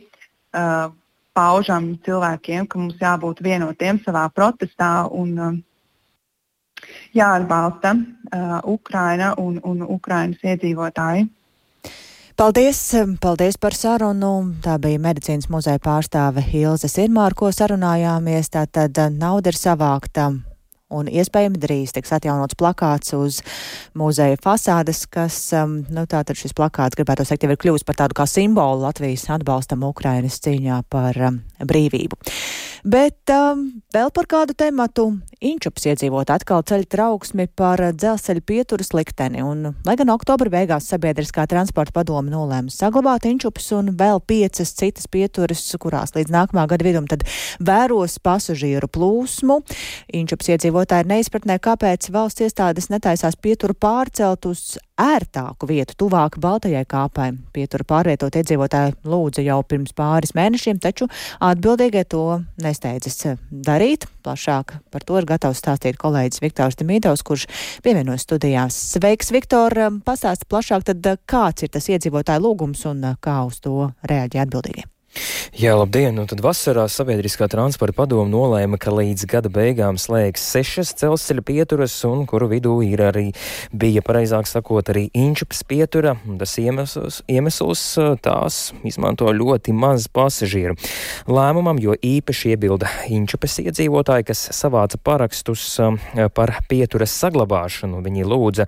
uh, 0.55 0.89
paužam 1.37 1.95
cilvēkiem, 2.07 2.67
ka 2.67 2.79
mums 2.79 3.01
jābūt 3.01 3.45
vienotiem 3.45 4.01
savā 4.05 4.29
protestā 4.33 5.05
un 5.13 5.39
uh, 5.39 5.55
jāatbalsta 7.13 7.97
uh, 7.97 8.61
Ukraina 8.65 9.35
un, 9.41 9.61
un 9.65 9.83
Ukrainas 9.83 10.41
iedzīvotāji. 10.45 11.29
Paldies, 12.35 12.79
paldies 13.23 13.55
par 13.63 13.77
sarunu. 13.79 14.57
Tā 14.59 14.75
bija 14.83 14.99
medicīnas 14.99 15.47
muzeja 15.55 15.79
pārstāve 15.79 16.43
Ilze 16.51 16.91
Sirmāra, 16.91 17.31
ko 17.39 17.53
sarunājāmies. 17.55 18.51
Tātad 18.51 18.99
nauda 19.15 19.53
ir 19.53 19.59
savākta 19.61 20.33
un 20.95 21.11
iespējami 21.11 21.61
drīz 21.61 21.95
tiks 21.97 22.15
atjaunots 22.17 22.59
plakāts 22.59 23.15
uz 23.19 23.41
muzeja 23.99 24.39
fasādes, 24.45 25.05
kas, 25.11 25.39
um, 25.59 25.81
nu, 25.91 26.07
tātad 26.11 26.39
šis 26.39 26.57
plakāts, 26.57 26.99
gribētu 26.99 27.27
teikt, 27.29 27.47
jau 27.47 27.55
ir 27.55 27.61
kļuvis 27.61 27.87
par 27.87 27.99
tādu 28.03 28.19
kā 28.19 28.29
simbolu 28.31 28.85
Latvijas 28.87 29.27
atbalstam 29.35 29.87
Ukrainas 29.89 30.41
cīņā 30.45 30.85
par 30.93 31.21
um, 31.31 31.43
brīvību. 31.65 32.21
Bet 32.85 33.33
um, 33.33 33.71
vēl 33.95 34.11
par 34.13 34.27
kādu 34.29 34.53
tematu 34.53 35.07
Inčups 35.45 35.87
iedzīvot 35.89 36.29
atkal 36.33 36.63
ceļ 36.65 36.85
trauksmi 36.89 37.47
par 37.57 37.81
dzelzceļa 37.93 38.43
pieturas 38.45 38.93
likteni, 38.97 39.41
un, 39.45 39.75
lai 39.85 39.95
gan 40.01 40.13
oktobra 40.13 40.53
beigās 40.53 40.89
sabiedriskā 40.93 41.47
transporta 41.49 41.93
padoma 41.97 42.33
nolēma 42.33 42.73
saglabāt 42.73 43.25
Inčups 43.29 43.71
un 43.77 43.91
vēl 43.97 44.21
piecas 44.25 44.73
citas 44.77 45.09
pieturas, 45.09 45.65
kurās 45.81 46.13
līdz 46.17 46.33
nākamā 46.33 46.67
gada 46.71 46.85
vidum 46.87 47.09
tad 47.09 47.25
vēros 47.61 48.19
pasažieru 48.25 48.89
plūsmu. 48.93 49.61
Inčups 50.21 50.49
iedzīvotāji 50.85 51.05
ir 51.05 51.09
neizpratnē, 51.09 51.55
kāpēc 51.63 52.11
valsts 52.13 52.43
iestādes 52.45 52.91
netaisās 52.93 53.37
pieturu 53.41 53.75
pārcelt 53.75 54.45
uz 54.45 54.77
ērtāku 55.01 55.67
vietu, 55.67 55.95
tuvāk 55.97 56.37
Baltajai 56.39 56.85
kāpai. 56.85 57.33
Pietura 57.53 57.85
pārvietot 57.85 58.35
iedzīvotāji 58.37 58.95
lūdza 59.09 59.43
jau 59.43 59.63
pirms 59.65 59.95
pāris 59.97 60.35
mēnešiem, 60.37 60.79
taču 60.79 61.09
atbildīgie 61.41 62.05
to 62.05 62.43
nesteidzas 62.61 63.37
darīt. 63.51 64.07
Plašāk 64.25 64.77
par 64.91 65.05
to 65.05 65.19
ir 65.19 65.25
gatavs 65.29 65.61
stāstīt 65.65 65.97
kolēģis 65.97 66.43
Viktors 66.45 66.77
Demīdovs, 66.77 67.25
kurš 67.25 67.49
pievienojas 67.85 68.29
studijās. 68.29 68.77
Sveiks, 68.95 69.33
Viktor! 69.33 69.73
Pastāst 70.05 70.45
plašāk, 70.49 70.85
tad 70.93 71.15
kāds 71.25 71.65
ir 71.65 71.73
tas 71.73 71.89
iedzīvotāju 71.89 72.45
lūgums 72.45 72.85
un 72.93 73.15
kā 73.25 73.41
uz 73.49 73.61
to 73.65 73.93
reaģē 74.05 74.45
atbildīgie? 74.45 74.94
Jā, 75.55 75.77
labdien! 75.79 76.17
Nu, 76.19 76.25
tad 76.27 76.41
vasarā 76.43 76.89
sabiedriskā 76.91 77.47
transporta 77.47 77.95
padoma 78.01 78.27
nolēma, 78.27 78.79
ka 78.83 78.91
līdz 78.91 79.23
gada 79.31 79.51
beigām 79.53 79.95
slēgs 80.03 80.43
sešas 80.51 80.91
dzelzceļa 80.99 81.45
pieturas, 81.47 81.95
un 82.09 82.25
kuru 82.27 82.49
vidū 82.51 82.73
ir 82.83 83.03
arī, 83.07 83.29
bija 83.71 84.03
pareizāk 84.03 84.49
sakot, 84.51 84.91
arī 84.91 85.05
inčups 85.15 85.63
pietura. 85.71 86.17
Tas 86.41 86.57
iemesls, 86.59 87.21
iemesls 87.31 87.85
tās 88.25 88.59
izmanto 88.83 89.31
ļoti 89.31 89.75
maz 89.79 90.09
pasažieru. 90.11 90.75
Lēmumam, 91.31 91.79
jo 91.79 91.95
īpaši 91.95 92.55
iebilda 92.57 92.91
inčupas 93.15 93.61
iedzīvotāji, 93.63 94.27
kas 94.33 94.43
savāca 94.59 94.99
parakstus 94.99 95.69
par 96.35 96.57
pieturas 96.67 97.15
saglabāšanu. 97.23 98.03
Viņi 98.03 98.27
lūdza 98.27 98.67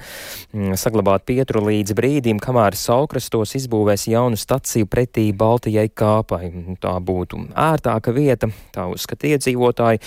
saglabāt 0.78 1.26
pieturu 1.26 1.66
līdz 1.72 1.98
brīdim, 1.98 2.38
kamēr 2.42 2.78
Saukrastos 2.78 3.56
izbūvēs 3.59 4.06
jaunu 4.12 4.38
staciju 4.38 4.87
pretī 4.87 5.32
Baltijai 5.35 5.88
kāpai 5.90 6.36
lai 6.37 6.51
tā 6.83 6.94
būtu 7.03 7.40
ērtāka 7.57 8.14
vieta, 8.16 8.51
tā 8.75 8.87
uzskata 8.92 9.31
iedzīvotāji. 9.33 10.03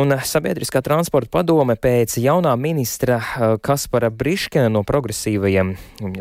Un 0.00 0.16
sabiedriskā 0.26 0.82
transporta 0.84 1.32
padome 1.38 1.76
pēc 1.80 2.18
jaunā 2.22 2.54
ministra 2.60 3.20
eh, 3.20 3.56
Kaspara 3.62 4.10
Briškena 4.10 4.70
no 4.72 4.84
progresīvajiem 4.86 5.74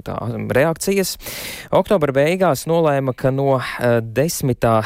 tā, 0.06 0.18
reakcijas 0.58 1.18
oktobra 1.72 2.16
beigās 2.16 2.68
nolēma, 2.70 3.16
ka 3.18 3.34
no 3.36 3.60
eh, 3.60 4.00
desmitā 4.02 4.82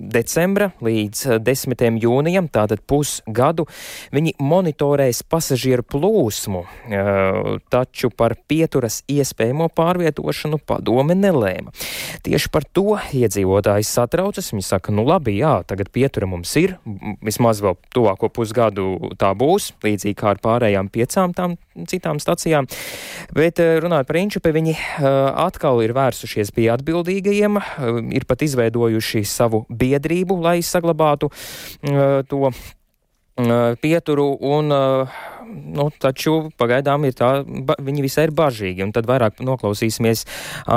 decembra 0.00 0.70
līdz 0.84 1.38
10. 1.42 1.74
Eh, 1.82 1.98
jūnijam, 2.02 2.48
tātad 2.50 2.80
pusgadu, 2.86 3.66
viņi 4.14 4.34
monitorēs 4.40 5.22
pasažieru 5.28 5.82
plūsmu, 5.82 6.64
eh, 6.64 7.58
taču 7.70 8.10
par 8.14 8.36
pieturas 8.48 9.02
iespējamo 9.08 9.68
pārvietošanu 9.74 10.60
padome 10.64 11.14
nelēma. 11.14 11.72
Tieši 12.22 12.50
par 12.50 12.64
to 12.72 12.98
iedzīvotāji 13.12 13.84
satraucas. 13.84 14.52
Viņi 14.52 14.64
saka, 14.64 14.92
nu 14.92 15.04
labi, 15.04 15.38
jā, 15.38 15.64
tagad 15.66 15.90
pietura 15.90 16.26
mums 16.26 16.54
ir, 16.56 16.78
vismaz 17.22 17.60
vēl 17.60 17.76
tuvāko 17.94 18.30
pusgadu 18.30 19.14
tā 19.16 19.34
būs, 19.34 19.72
līdzīgi 19.82 20.14
kā 20.14 20.30
ar 20.30 20.38
pārējām 20.38 20.90
piecām 20.90 21.34
tām 21.34 21.58
citām 21.86 22.18
stacijām. 22.18 22.66
Bet 23.34 23.58
eh, 23.60 23.78
runājot 23.80 24.06
par 24.06 24.16
Inčupi, 24.16 24.52
viņi 24.52 24.74
atkal 24.98 25.82
ir 25.82 25.92
vērsušies 25.94 26.50
pie 26.52 26.68
atbildīgajiem, 26.72 27.58
ir 28.12 28.24
pat 28.26 28.42
izveidojuši 28.42 29.22
savu 29.24 29.64
biedru 29.68 29.87
biedrību, 29.88 30.38
lai 30.44 30.60
saglabātu 30.62 31.32
uh, 31.32 32.20
to 32.28 32.44
uh, 32.48 32.54
pieturu 33.82 34.30
un 34.54 34.74
uh, 34.74 35.18
nu, 35.48 35.88
taču 36.00 36.48
pagaidām 36.58 37.06
ir 37.08 37.16
tā, 37.18 37.30
ba, 37.44 37.76
viņi 37.82 38.04
visai 38.04 38.28
ir 38.28 38.34
bažīgi. 38.36 38.84
Un 38.84 38.92
tad 38.96 39.08
vairāk 39.08 39.42
noklausīsimies 39.44 40.24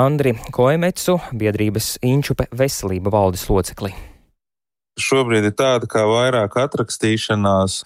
Andri 0.02 0.34
Koemetsu, 0.54 1.18
biedrības 1.36 1.96
Inčupe 2.06 2.48
veselība 2.56 3.12
valdes 3.14 3.44
locekli. 3.50 3.92
Šobrīd 5.00 5.48
ir 5.48 5.54
tāda 5.56 5.88
kā 5.88 6.04
vairāk 6.08 6.58
atrakstīšanās, 6.66 7.78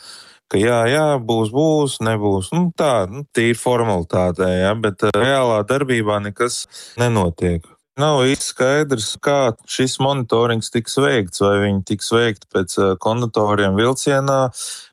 ka 0.50 0.58
jā, 0.58 0.80
jā, 0.90 1.06
būs, 1.22 1.52
būs, 1.54 2.00
nebūs. 2.06 2.50
Nu, 2.54 2.70
tā, 2.76 3.06
nu, 3.10 3.22
tīri 3.34 3.58
formalitātē, 3.58 4.50
jā, 4.64 4.74
bet 4.82 5.06
reālā 5.14 5.62
darbībā 5.68 6.18
nekas 6.26 6.64
nenotiek. 6.98 7.66
Nav 7.96 8.26
īsti 8.28 8.44
skaidrs, 8.44 9.06
kā 9.24 9.54
šis 9.72 9.94
monitorings 10.04 10.68
tiks 10.68 10.98
veikts. 11.00 11.40
Vai 11.40 11.54
viņi 11.62 11.78
tiks 11.88 12.10
veikti 12.12 12.50
pēc 12.52 12.74
eh, 12.76 12.90
kondatoriem 13.00 13.78
vilcienā, 13.78 14.40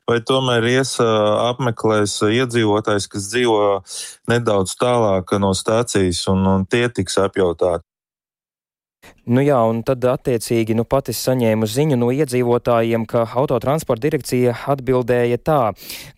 vai 0.08 0.16
tomēr 0.24 0.64
ies 0.70 0.94
eh, 1.04 1.10
apmeklēs 1.50 2.16
iedzīvotājs, 2.24 3.08
kas 3.12 3.28
dzīvo 3.34 3.58
nedaudz 4.32 4.72
tālāk 4.80 5.36
no 5.36 5.52
stācijas, 5.52 6.22
un, 6.32 6.48
un 6.48 6.64
tie 6.64 6.86
tiks 6.88 7.20
apjautāti. 7.20 7.84
Nu 9.24 9.40
jā, 9.40 9.56
un 9.64 9.78
tad 9.86 10.04
attiecīgi 10.04 10.74
nu 10.76 10.84
pat 10.84 11.08
es 11.08 11.22
saņēmu 11.24 11.64
ziņu 11.64 11.96
no 11.96 12.10
iedzīvotājiem, 12.12 13.06
ka 13.08 13.22
autotransporta 13.40 14.04
direkcija 14.04 14.52
atbildēja 14.74 15.38
tā, 15.40 15.60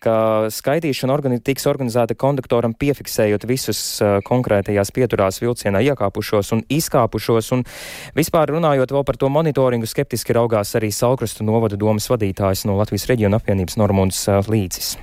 ka 0.03 0.15
skaitīšana 0.51 1.15
organi 1.15 1.39
tiks 1.39 1.69
organizēta 1.71 2.17
konduktoram 2.19 2.75
piefiksējot 2.75 3.47
visus 3.47 3.79
uh, 4.03 4.17
konkrētajās 4.27 4.91
pieturās 4.91 5.39
vilcienā 5.39 5.85
iekāpušos 5.87 6.51
un 6.57 6.65
izkāpušos, 6.67 7.53
un 7.55 7.63
vispār 8.17 8.51
runājot 8.57 8.91
vēl 8.97 9.07
par 9.07 9.19
to 9.21 9.31
monitoringu, 9.31 9.87
skeptiski 9.87 10.35
raugās 10.35 10.75
arī 10.75 10.91
Salkrastu 10.91 11.47
novada 11.47 11.79
domas 11.79 12.09
vadītājs 12.11 12.67
no 12.67 12.75
Latvijas 12.81 13.07
reģiona 13.07 13.39
apvienības 13.39 13.79
Normunds 13.79 14.25
uh, 14.27 14.43
Līdzis. 14.51 14.97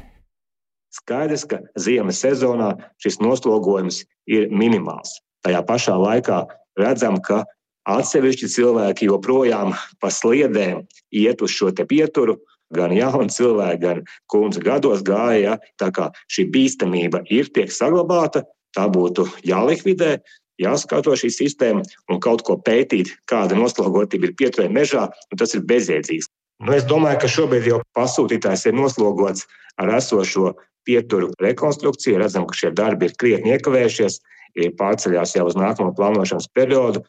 Skaidrs, 0.95 1.49
ka 1.51 1.59
ziemas 1.81 2.21
sezonā 2.23 2.75
šis 3.03 3.19
noslogojums 3.25 4.05
ir 4.31 4.53
minimāls. 4.53 5.19
Tajā 5.45 5.65
pašā 5.67 5.97
laikā 5.99 6.45
redzam, 6.79 7.19
ka 7.19 7.43
Atsevišķi 7.85 8.49
cilvēki 8.49 9.11
joprojām 9.11 9.75
pa 10.01 10.09
sliedēm 10.09 10.85
iet 11.13 11.43
uz 11.45 11.53
šo 11.53 11.73
pieturu, 11.73 12.39
gan 12.75 12.95
jauni 12.97 13.31
cilvēki, 13.31 13.81
gan 13.83 14.03
kundze 14.27 14.63
gados 14.65 15.03
gāja. 15.05 15.55
Ja? 15.55 15.59
Tā 15.79 15.91
kā 15.93 16.09
šī 16.33 16.49
bīstamība 16.55 17.25
ir, 17.29 17.51
tiek 17.53 17.73
saglabāta, 17.73 18.45
tā 18.75 18.89
būtu 18.89 19.29
jālikvidē, 19.45 20.17
jāskato 20.61 21.15
šī 21.19 21.31
sistēma 21.35 21.85
un 22.11 22.21
kaut 22.25 22.45
ko 22.47 22.57
pētīt, 22.57 23.13
kāda 23.31 23.59
noslogotība 23.59 24.31
ir 24.31 24.39
pieturē 24.39 24.69
mežā, 24.73 25.09
tas 25.37 25.55
ir 25.55 25.67
bezjēdzīgs. 25.69 26.31
Nu, 26.65 26.73
es 26.77 26.87
domāju, 26.87 27.19
ka 27.21 27.31
šobrīd 27.31 27.67
jau 27.69 27.81
pasūtītājs 27.99 28.69
ir 28.71 28.77
noslogots 28.79 29.45
ar 29.83 29.91
esošo 29.97 30.55
pieturu 30.87 31.33
rekonstrukciju. 31.43 32.21
Redzam, 32.23 32.47
ka 32.47 32.57
šie 32.57 32.71
darbi 32.77 33.11
ir 33.11 33.17
krietni 33.19 33.55
iekavējušies, 33.57 34.21
ir 34.63 34.77
pārceļās 34.79 35.35
jau 35.35 35.49
uz 35.51 35.59
nākamo 35.59 35.91
plānošanas 35.99 36.47
periodu. 36.55 37.03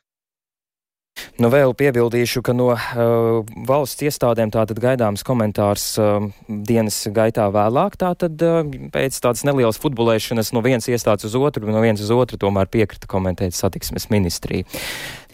Nu, 1.40 1.50
vēl 1.52 1.74
piebildīšu, 1.76 2.42
ka 2.44 2.54
no 2.56 2.70
uh, 2.76 3.56
valsts 3.68 4.04
iestādēm 4.08 4.52
tātad 4.56 4.80
gaidāms 4.84 5.24
komentārs 5.28 5.88
uh, 6.00 6.30
dienas 6.48 7.02
gaitā 7.16 7.48
vēlāk. 7.56 7.98
Tātad 8.00 8.40
uh, 8.44 8.62
pēc 8.92 9.20
tādas 9.24 9.46
nelielas 9.48 9.80
futbolēšanas 9.84 10.54
no 10.56 10.64
vienas 10.66 10.88
iestādes 10.92 11.28
uz 11.28 11.36
otru, 11.40 11.68
no 11.72 11.84
vienas 11.84 12.04
uz 12.04 12.12
otru 12.16 12.40
tomēr 12.40 12.72
piekrita 12.72 13.08
komentēt 13.12 13.56
satiksmes 13.56 14.10
ministrija. 14.12 14.68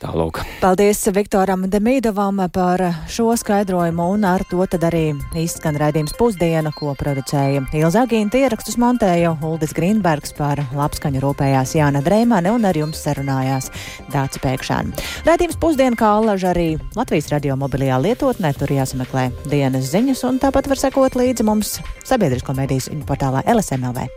Tālūk. 0.02 0.40
Paldies 0.62 1.04
Viktoram 1.14 1.68
Demīdovam 1.70 2.40
par 2.54 2.82
šo 3.12 3.36
skaidrojumu, 3.38 4.08
un 4.16 4.26
ar 4.26 4.42
to 4.50 4.66
tad 4.70 4.86
arī 4.88 5.12
izskan 5.38 5.78
raidījums 5.78 6.16
pusdiena, 6.18 6.72
ko 6.74 6.96
producēja 6.98 7.62
Ilza 7.78 8.06
Agīna 8.08 8.42
ierakstus 8.42 8.80
montēja 8.82 9.36
Uldis 9.46 9.76
Grīnbergs 9.78 10.34
par 10.38 10.64
labskaņu 10.74 11.22
rūpējās 11.22 11.76
Jāna 11.78 12.02
Dreimane 12.06 12.54
un 12.54 12.66
ar 12.66 12.78
jums 12.78 13.02
sarunājās 13.06 13.70
Dāca 14.14 14.42
Pēkšāna. 14.42 14.98
Raidījums 15.28 15.60
pusdiena 15.62 16.00
kā 16.00 16.16
allaž 16.18 16.48
arī 16.50 16.68
Latvijas 16.98 17.30
radio 17.34 17.58
mobilajā 17.62 18.02
lietotnē, 18.02 18.56
tur 18.58 18.74
jāsameklē 18.74 19.30
dienas 19.54 19.92
ziņas, 19.94 20.26
un 20.30 20.42
tāpat 20.42 20.72
var 20.72 20.82
sekot 20.82 21.20
līdzi 21.20 21.46
mums 21.46 21.78
sabiedrisko 22.02 22.58
mediju 22.58 23.04
portālā 23.06 23.46
LSMLV. 23.46 24.10